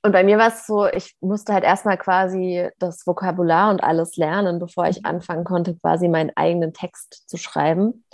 [0.03, 4.15] und bei mir war es so, ich musste halt erstmal quasi das Vokabular und alles
[4.15, 5.05] lernen, bevor ich mhm.
[5.05, 8.05] anfangen konnte, quasi meinen eigenen Text zu schreiben.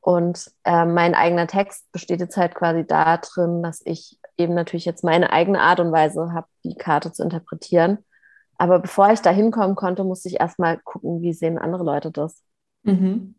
[0.00, 5.04] Und äh, mein eigener Text besteht jetzt halt quasi darin, dass ich eben natürlich jetzt
[5.04, 7.98] meine eigene Art und Weise habe, die Karte zu interpretieren.
[8.58, 12.42] Aber bevor ich da hinkommen konnte, musste ich erstmal gucken, wie sehen andere Leute das.
[12.82, 13.34] Mhm.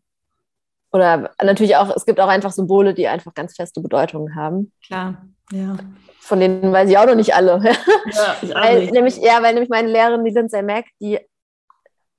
[0.91, 4.71] Oder natürlich auch, es gibt auch einfach Symbole, die einfach ganz feste Bedeutungen haben.
[4.85, 5.77] Klar, ja.
[6.19, 7.61] Von denen weiß ich auch noch nicht alle.
[7.63, 8.93] Ja, ich auch weil, nicht.
[8.93, 11.19] Nämlich, ja, weil nämlich meine Lehrerin, die Lindsay Mack, die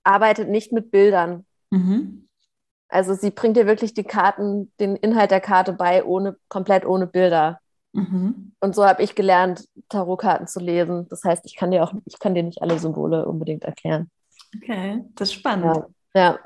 [0.05, 1.45] arbeitet nicht mit Bildern.
[1.71, 2.29] Mhm.
[2.89, 7.07] Also sie bringt dir wirklich die Karten, den Inhalt der Karte bei, ohne, komplett ohne
[7.07, 7.61] Bilder.
[7.93, 8.53] Mhm.
[8.61, 11.07] Und so habe ich gelernt, Tarotkarten zu lesen.
[11.09, 14.11] Das heißt, ich kann dir auch, ich kann dir nicht alle Symbole unbedingt erklären.
[14.57, 15.85] Okay, das ist spannend.
[16.15, 16.21] Ja.
[16.21, 16.39] ja.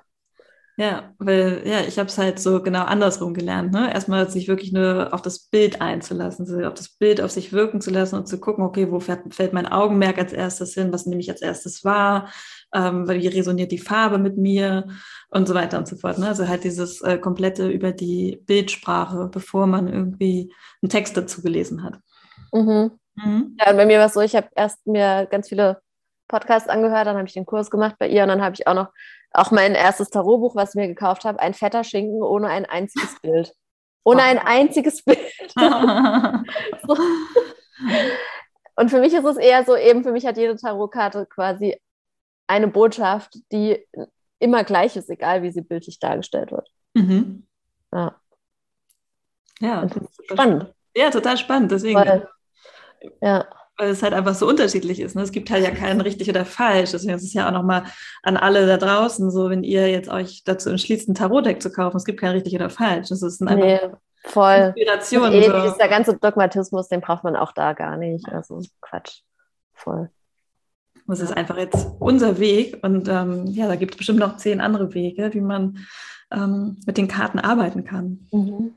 [0.78, 3.72] Ja, weil ja, ich habe es halt so genau andersrum gelernt.
[3.72, 3.93] Ne?
[3.93, 7.82] Erstmal sich wirklich nur auf das Bild einzulassen, so auf das Bild auf sich wirken
[7.82, 11.05] zu lassen und zu gucken, okay, wo fährt, fällt mein Augenmerk als erstes hin, was
[11.05, 12.32] nehme ich als erstes wahr,
[12.75, 14.89] ähm, wie resoniert die Farbe mit mir
[15.31, 16.18] und so weiter und so fort.
[16.18, 16.29] Ne?
[16.29, 20.53] Also halt dieses äh, komplette über die Bildsprache, bevor man irgendwie
[20.83, 21.99] einen Text dazu gelesen hat.
[22.53, 22.93] Mhm.
[23.14, 23.57] Mhm.
[23.61, 25.81] Ja, und bei mir war es so, ich habe erst mir ganz viele
[26.29, 28.75] Podcasts angehört, dann habe ich den Kurs gemacht bei ihr und dann habe ich auch
[28.75, 28.89] noch
[29.35, 33.18] auch mein erstes Tarotbuch, was ich mir gekauft habe, ein fetter Schinken ohne ein einziges
[33.20, 33.55] Bild.
[34.05, 35.18] Ohne ein einziges Bild.
[36.87, 36.97] so.
[38.77, 41.79] Und für mich ist es eher so, eben für mich hat jede Tarotkarte quasi
[42.47, 43.86] eine Botschaft, die
[44.38, 46.68] immer gleich ist, egal wie sie bildlich dargestellt wird.
[46.95, 47.47] Mhm.
[47.93, 48.16] Ja.
[49.61, 49.86] Ja.
[50.30, 50.74] Spannend.
[50.97, 51.70] Ja, total spannend.
[51.70, 51.99] Deswegen.
[51.99, 52.28] Weil,
[53.20, 53.47] ja.
[53.78, 55.14] Weil es halt einfach so unterschiedlich ist.
[55.14, 55.22] Ne?
[55.22, 56.90] Es gibt halt ja keinen richtig oder falsch.
[56.90, 57.84] Deswegen ist es ja auch nochmal
[58.22, 61.97] an alle da draußen so, wenn ihr jetzt euch dazu entschließt, ein Tarotdeck zu kaufen,
[61.97, 63.11] es gibt kein richtig oder falsch.
[63.11, 63.80] Es ist einfach nee,
[64.24, 64.74] voll.
[64.76, 65.32] Inspiration.
[65.32, 65.72] Eh, so.
[65.72, 68.28] Dieser ganze Dogmatismus, den braucht man auch da gar nicht.
[68.28, 69.20] Also Quatsch.
[69.72, 70.11] Voll.
[71.07, 74.61] Das ist einfach jetzt unser Weg und ähm, ja, da gibt es bestimmt noch zehn
[74.61, 75.78] andere Wege, wie man
[76.30, 78.26] ähm, mit den Karten arbeiten kann.
[78.30, 78.74] Mhm.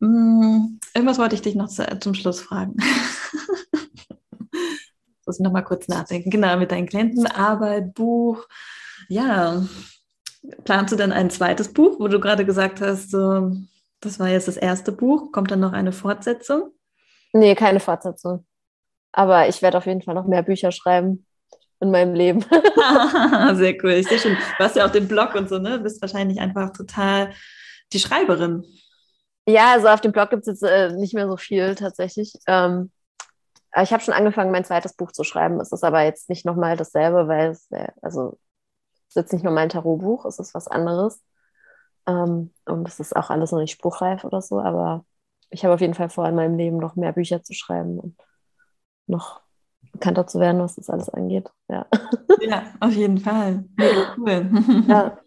[0.00, 2.76] Mm, irgendwas wollte ich dich noch zu, zum Schluss fragen.
[5.26, 6.30] Muss ich noch mal kurz nachdenken.
[6.30, 8.46] Genau, mit deinen Klienten, Arbeit, Buch.
[9.08, 9.62] Ja,
[10.64, 13.52] planst du dann ein zweites Buch, wo du gerade gesagt hast, so,
[14.00, 16.70] das war jetzt das erste Buch, kommt dann noch eine Fortsetzung?
[17.32, 18.46] Nee, keine Fortsetzung.
[19.12, 21.26] Aber ich werde auf jeden Fall noch mehr Bücher schreiben
[21.80, 22.40] in meinem Leben.
[23.54, 23.92] Sehr cool.
[23.92, 25.78] Ich sehe schon, du hast ja auch den Blog und so, ne?
[25.78, 27.32] Du bist wahrscheinlich einfach total
[27.92, 28.64] die Schreiberin.
[29.46, 32.34] Ja, also auf dem Blog gibt es jetzt äh, nicht mehr so viel tatsächlich.
[32.46, 32.90] Ähm,
[33.82, 35.60] ich habe schon angefangen, mein zweites Buch zu schreiben.
[35.60, 38.38] Es ist aber jetzt nicht nochmal dasselbe, weil es, äh, also,
[39.08, 41.22] es ist jetzt nicht nur mein Tarotbuch, es ist was anderes.
[42.06, 45.04] Ähm, und es ist auch alles noch nicht spruchreif oder so, aber
[45.50, 48.16] ich habe auf jeden Fall vor, in meinem Leben noch mehr Bücher zu schreiben und
[49.08, 49.40] noch
[49.92, 51.50] bekannter zu werden, was das alles angeht.
[51.68, 51.86] Ja,
[52.40, 53.64] ja auf jeden Fall.
[54.16, 54.50] Cool.
[54.86, 55.18] Ja.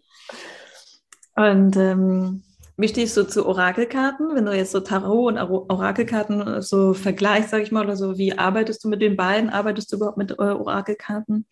[1.34, 2.42] Und ähm,
[2.76, 4.34] wie stehst du zu Orakelkarten?
[4.34, 8.38] Wenn du jetzt so Tarot und Orakelkarten so vergleichst, sage ich mal, oder so, wie
[8.38, 9.50] arbeitest du mit den beiden?
[9.50, 11.46] Arbeitest du überhaupt mit äh, Orakelkarten?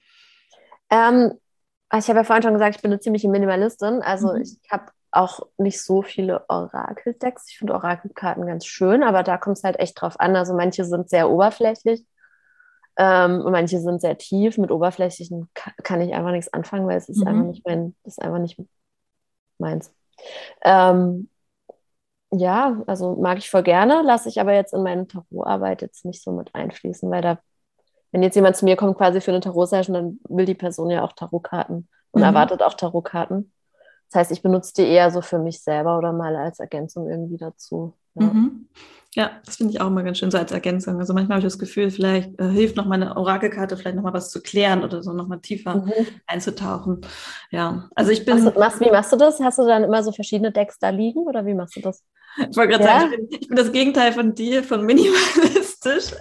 [0.91, 1.33] Ähm,
[1.97, 4.03] ich habe ja vorhin schon gesagt, ich bin eine ziemliche Minimalistin.
[4.03, 4.43] Also mhm.
[4.43, 7.47] ich habe auch nicht so viele Orakeldecks.
[7.49, 10.37] Ich finde Orakelkarten ganz schön, aber da kommt es halt echt drauf an.
[10.37, 12.05] Also manche sind sehr oberflächlich
[12.97, 14.59] ähm, manche sind sehr tief.
[14.59, 17.27] Mit oberflächlichen kann ich einfach nichts anfangen, weil es ist mhm.
[17.29, 18.61] einfach nicht mein, das ist einfach nicht
[19.59, 19.93] meins.
[20.63, 21.29] Ähm,
[22.33, 26.23] ja, also mag ich voll gerne, lasse ich aber jetzt in meine Tarotarbeit jetzt nicht
[26.23, 27.39] so mit einfließen, weil da,
[28.13, 31.03] wenn jetzt jemand zu mir kommt quasi für eine Tarot-Session, dann will die Person ja
[31.03, 32.27] auch Tarotkarten und mhm.
[32.27, 33.53] erwartet auch Tarotkarten.
[34.11, 37.37] Das heißt, ich benutze die eher so für mich selber oder mal als Ergänzung irgendwie
[37.37, 37.95] dazu.
[38.15, 38.27] Ja.
[38.27, 38.69] Mhm.
[39.17, 41.01] Ja, das finde ich auch immer ganz schön so als Ergänzung.
[41.01, 44.13] Also manchmal habe ich das Gefühl, vielleicht äh, hilft noch meine Orakelkarte, vielleicht noch mal
[44.13, 45.93] was zu klären oder so noch mal tiefer mhm.
[46.29, 47.01] einzutauchen.
[47.51, 48.45] Ja, also ich bin.
[48.45, 49.41] Machst, machst, wie machst du das?
[49.41, 52.05] Hast du dann immer so verschiedene Decks da liegen oder wie machst du das?
[52.39, 53.01] Ich wollte gerade ja?
[53.01, 56.13] sagen, ich bin, ich bin, das Gegenteil von dir, von minimalistisch.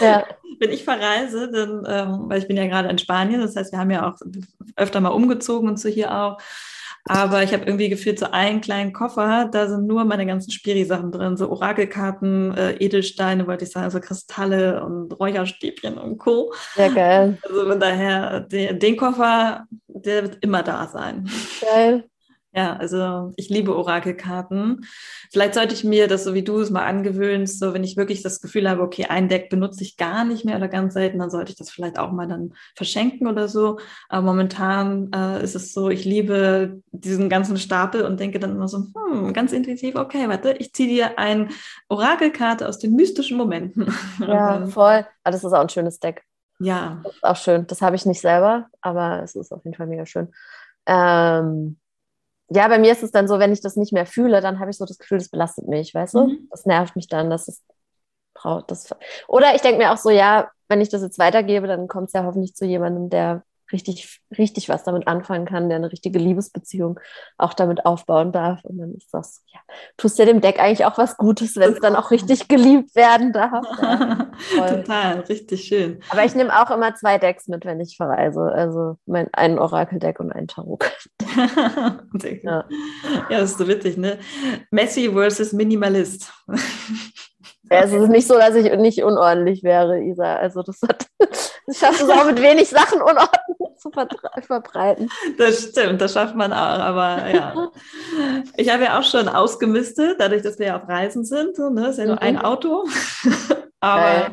[0.00, 0.24] Ja.
[0.58, 3.78] Wenn ich verreise, dann, ähm, weil ich bin ja gerade in Spanien, das heißt, wir
[3.78, 4.16] haben ja auch
[4.76, 6.38] öfter mal umgezogen und so hier auch.
[7.08, 11.12] Aber ich habe irgendwie gefühlt so einen kleinen Koffer, da sind nur meine ganzen Spiri-Sachen
[11.12, 16.52] drin, so Orakelkarten, äh, Edelsteine, wollte ich sagen, so Kristalle und Räucherstäbchen und Co.
[16.74, 17.38] Ja, geil.
[17.48, 21.28] Also von daher, den, den Koffer, der wird immer da sein.
[21.60, 22.08] Geil.
[22.56, 24.86] Ja, also ich liebe Orakelkarten.
[25.30, 28.22] Vielleicht sollte ich mir das, so wie du es mal angewöhnst, so wenn ich wirklich
[28.22, 31.28] das Gefühl habe, okay, ein Deck benutze ich gar nicht mehr oder ganz selten, dann
[31.28, 33.78] sollte ich das vielleicht auch mal dann verschenken oder so.
[34.08, 38.68] Aber momentan äh, ist es so, ich liebe diesen ganzen Stapel und denke dann immer
[38.68, 41.48] so, hm, ganz intuitiv, okay, warte, ich ziehe dir eine
[41.90, 43.86] Orakelkarte aus den mystischen Momenten.
[44.26, 44.94] Ja, voll.
[44.94, 46.24] Aber ah, das ist auch ein schönes Deck.
[46.58, 47.00] Ja.
[47.04, 47.66] Das ist auch schön.
[47.66, 50.32] Das habe ich nicht selber, aber es ist auf jeden Fall mega schön.
[50.86, 51.76] Ähm,
[52.48, 54.70] ja, bei mir ist es dann so, wenn ich das nicht mehr fühle, dann habe
[54.70, 56.26] ich so das Gefühl, das belastet mich, weißt du?
[56.26, 56.48] Mhm.
[56.50, 57.62] Das nervt mich dann, dass es
[58.34, 58.70] braucht.
[58.70, 58.88] Das
[59.28, 62.12] Oder ich denke mir auch so, ja, wenn ich das jetzt weitergebe, dann kommt es
[62.12, 63.42] ja hoffentlich zu jemandem, der
[63.72, 67.00] richtig, richtig was damit anfangen kann, der eine richtige Liebesbeziehung
[67.38, 68.64] auch damit aufbauen darf.
[68.64, 69.60] Und dann ist das, ja,
[69.96, 73.32] tust dir dem Deck eigentlich auch was Gutes, wenn es dann auch richtig geliebt werden
[73.32, 73.64] darf.
[74.54, 76.00] Ja, Total, richtig schön.
[76.10, 78.42] Aber ich nehme auch immer zwei Decks mit, wenn ich verreise.
[78.42, 80.84] Also mein, ein Orakeldeck und ein Tarot.
[82.42, 82.64] ja.
[83.30, 84.18] ja, das ist so witzig, ne?
[84.70, 86.32] Messi versus Minimalist.
[87.70, 90.36] Ja, es ist nicht so, dass ich nicht unordentlich wäre, Isa.
[90.36, 91.06] Also das hat,
[91.66, 95.08] ich schaffe es auch mit wenig Sachen Unordnung zu verbreiten.
[95.38, 97.70] Das stimmt, das schafft man auch, aber ja.
[98.56, 101.56] Ich habe ja auch schon ausgemistet, dadurch, dass wir ja auf Reisen sind.
[101.56, 101.88] So, ne?
[101.88, 102.22] ist ja nur mhm.
[102.22, 102.86] ein Auto.
[103.80, 104.32] aber Geil.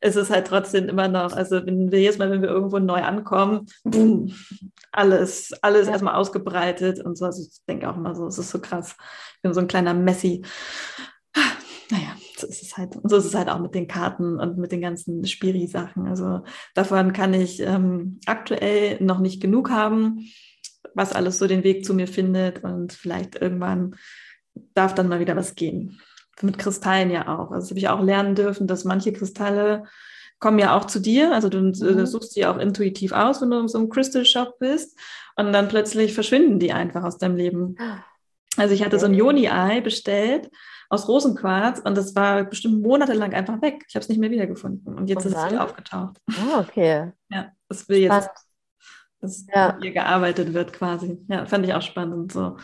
[0.00, 3.02] es ist halt trotzdem immer noch, also wenn wir jedes Mal, wenn wir irgendwo neu
[3.02, 4.34] ankommen, boom,
[4.92, 5.92] alles, alles ja.
[5.92, 7.26] erstmal ausgebreitet und so.
[7.26, 8.96] Also ich denke auch immer so, es ist so krass.
[9.36, 10.42] Ich bin so ein kleiner Messi.
[11.90, 14.72] Naja so ist es halt, so ist es halt auch mit den Karten und mit
[14.72, 16.06] den ganzen Spiri-Sachen.
[16.06, 16.42] Also
[16.74, 20.26] davon kann ich ähm, aktuell noch nicht genug haben,
[20.94, 23.96] was alles so den Weg zu mir findet und vielleicht irgendwann
[24.74, 26.00] darf dann mal wieder was gehen.
[26.42, 27.50] Mit Kristallen ja auch.
[27.50, 29.84] Also habe ich auch lernen dürfen, dass manche Kristalle
[30.38, 31.32] kommen ja auch zu dir.
[31.32, 32.06] Also du mhm.
[32.06, 34.98] suchst sie auch intuitiv aus, wenn du in so einem Crystal Shop bist.
[35.36, 37.76] Und dann plötzlich verschwinden die einfach aus deinem Leben.
[38.56, 40.50] Also ich hatte so ein Yoni-Ei bestellt
[40.88, 43.84] aus Rosenquarz und das war bestimmt monatelang einfach weg.
[43.88, 44.96] Ich habe es nicht mehr wiedergefunden.
[44.96, 46.20] Und jetzt und ist es wieder aufgetaucht.
[46.30, 47.12] Ah, okay.
[47.28, 48.30] Ja, das will jetzt,
[49.20, 49.76] dass ja.
[49.82, 51.18] ihr gearbeitet wird quasi.
[51.28, 52.32] Ja, fand ich auch spannend.
[52.32, 52.56] So.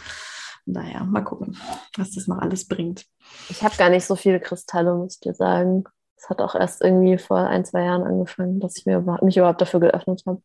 [0.64, 1.56] Naja, mal gucken,
[1.96, 3.06] was das noch alles bringt.
[3.48, 5.84] Ich habe gar nicht so viele Kristalle, muss ich dir sagen.
[6.16, 9.60] Es hat auch erst irgendwie vor ein, zwei Jahren angefangen, dass ich mir, mich überhaupt
[9.60, 10.40] dafür geöffnet habe.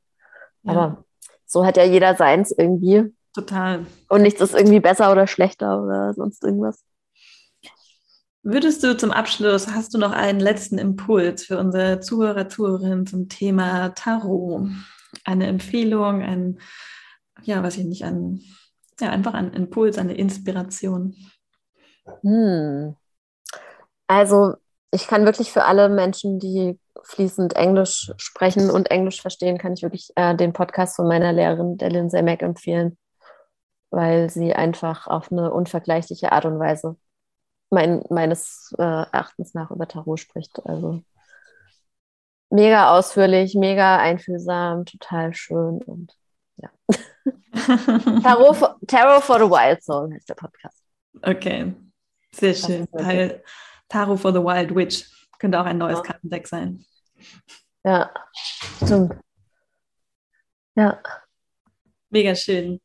[0.63, 0.71] Ja.
[0.71, 1.03] Aber
[1.45, 3.13] so hat ja jeder seins irgendwie.
[3.37, 3.85] Total.
[4.09, 6.83] Und nichts ist irgendwie besser oder schlechter oder sonst irgendwas.
[8.41, 13.29] Würdest du zum Abschluss, hast du noch einen letzten Impuls für unsere Zuhörer, Zuhörerinnen zum
[13.29, 14.69] Thema Tarot?
[15.23, 16.59] Eine Empfehlung, ein,
[17.43, 18.41] ja, weiß ich nicht, ein,
[18.99, 21.15] ja, einfach ein Impuls, eine Inspiration?
[22.23, 22.95] Hm.
[24.07, 24.55] Also,
[24.89, 29.83] ich kann wirklich für alle Menschen, die fließend Englisch sprechen und Englisch verstehen, kann ich
[29.83, 32.97] wirklich äh, den Podcast von meiner Lehrerin, der Lindsay Mack, empfehlen,
[33.89, 36.97] weil sie einfach auf eine unvergleichliche Art und Weise
[37.69, 40.65] mein, meines äh, Erachtens nach über Tarot spricht.
[40.65, 41.01] Also
[42.49, 46.13] mega ausführlich, mega einfühlsam, total schön und
[46.57, 46.69] ja.
[48.23, 50.83] Tarot, for, Tarot for the Wild Soul heißt der Podcast.
[51.21, 51.73] Okay,
[52.31, 52.87] sehr schön.
[53.89, 55.05] Tarot for the Wild Witch
[55.39, 56.03] könnte auch ein neues ja.
[56.03, 56.85] Kartendeck sein.
[57.83, 58.11] Ja,
[58.83, 59.15] stimmt.
[60.75, 60.99] Ja.
[62.09, 62.79] Mega schön.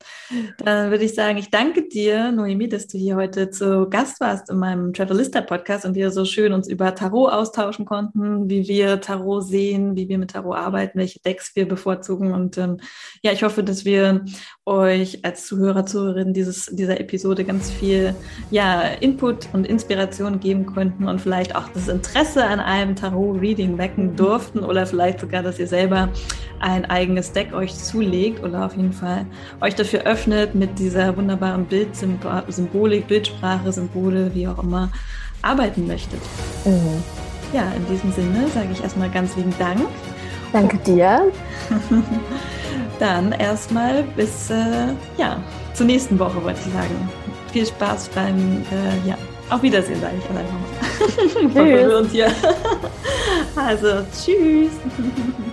[0.58, 4.50] Dann würde ich sagen, ich danke dir, Noemi, dass du hier heute zu Gast warst
[4.50, 9.46] in meinem Travelista-Podcast und wir so schön uns über Tarot austauschen konnten, wie wir Tarot
[9.46, 12.32] sehen, wie wir mit Tarot arbeiten, welche Decks wir bevorzugen.
[12.32, 12.78] Und ähm,
[13.22, 14.24] ja, ich hoffe, dass wir
[14.64, 18.14] euch als Zuhörer, Zuhörerin dieses, dieser Episode ganz viel
[18.52, 24.14] ja, Input und Inspiration geben konnten und vielleicht auch das Interesse an einem Tarot-Reading wecken
[24.14, 26.10] durften oder vielleicht sogar, dass ihr selber
[26.60, 29.26] ein eigenes Deck euch zulegt oder auf jeden Fall
[29.60, 34.92] euch dafür öffnet, mit dieser wunderbaren Bildsymbolik, Bildsprache, Symbole, wie auch immer,
[35.42, 36.20] arbeiten möchtet.
[36.64, 37.02] Mhm.
[37.52, 39.80] Ja, in diesem Sinne sage ich erstmal ganz lieben Dank.
[40.52, 41.32] Danke dir.
[43.02, 45.42] Dann erstmal bis äh, ja,
[45.74, 47.10] zur nächsten Woche, wollte ich sagen.
[47.52, 49.18] Viel Spaß beim äh, ja,
[49.50, 51.48] auf Wiedersehen, sage ich einfach mal.
[51.52, 51.88] Tschüss.
[51.88, 52.32] wir uns hier.
[53.56, 54.70] Also, tschüss.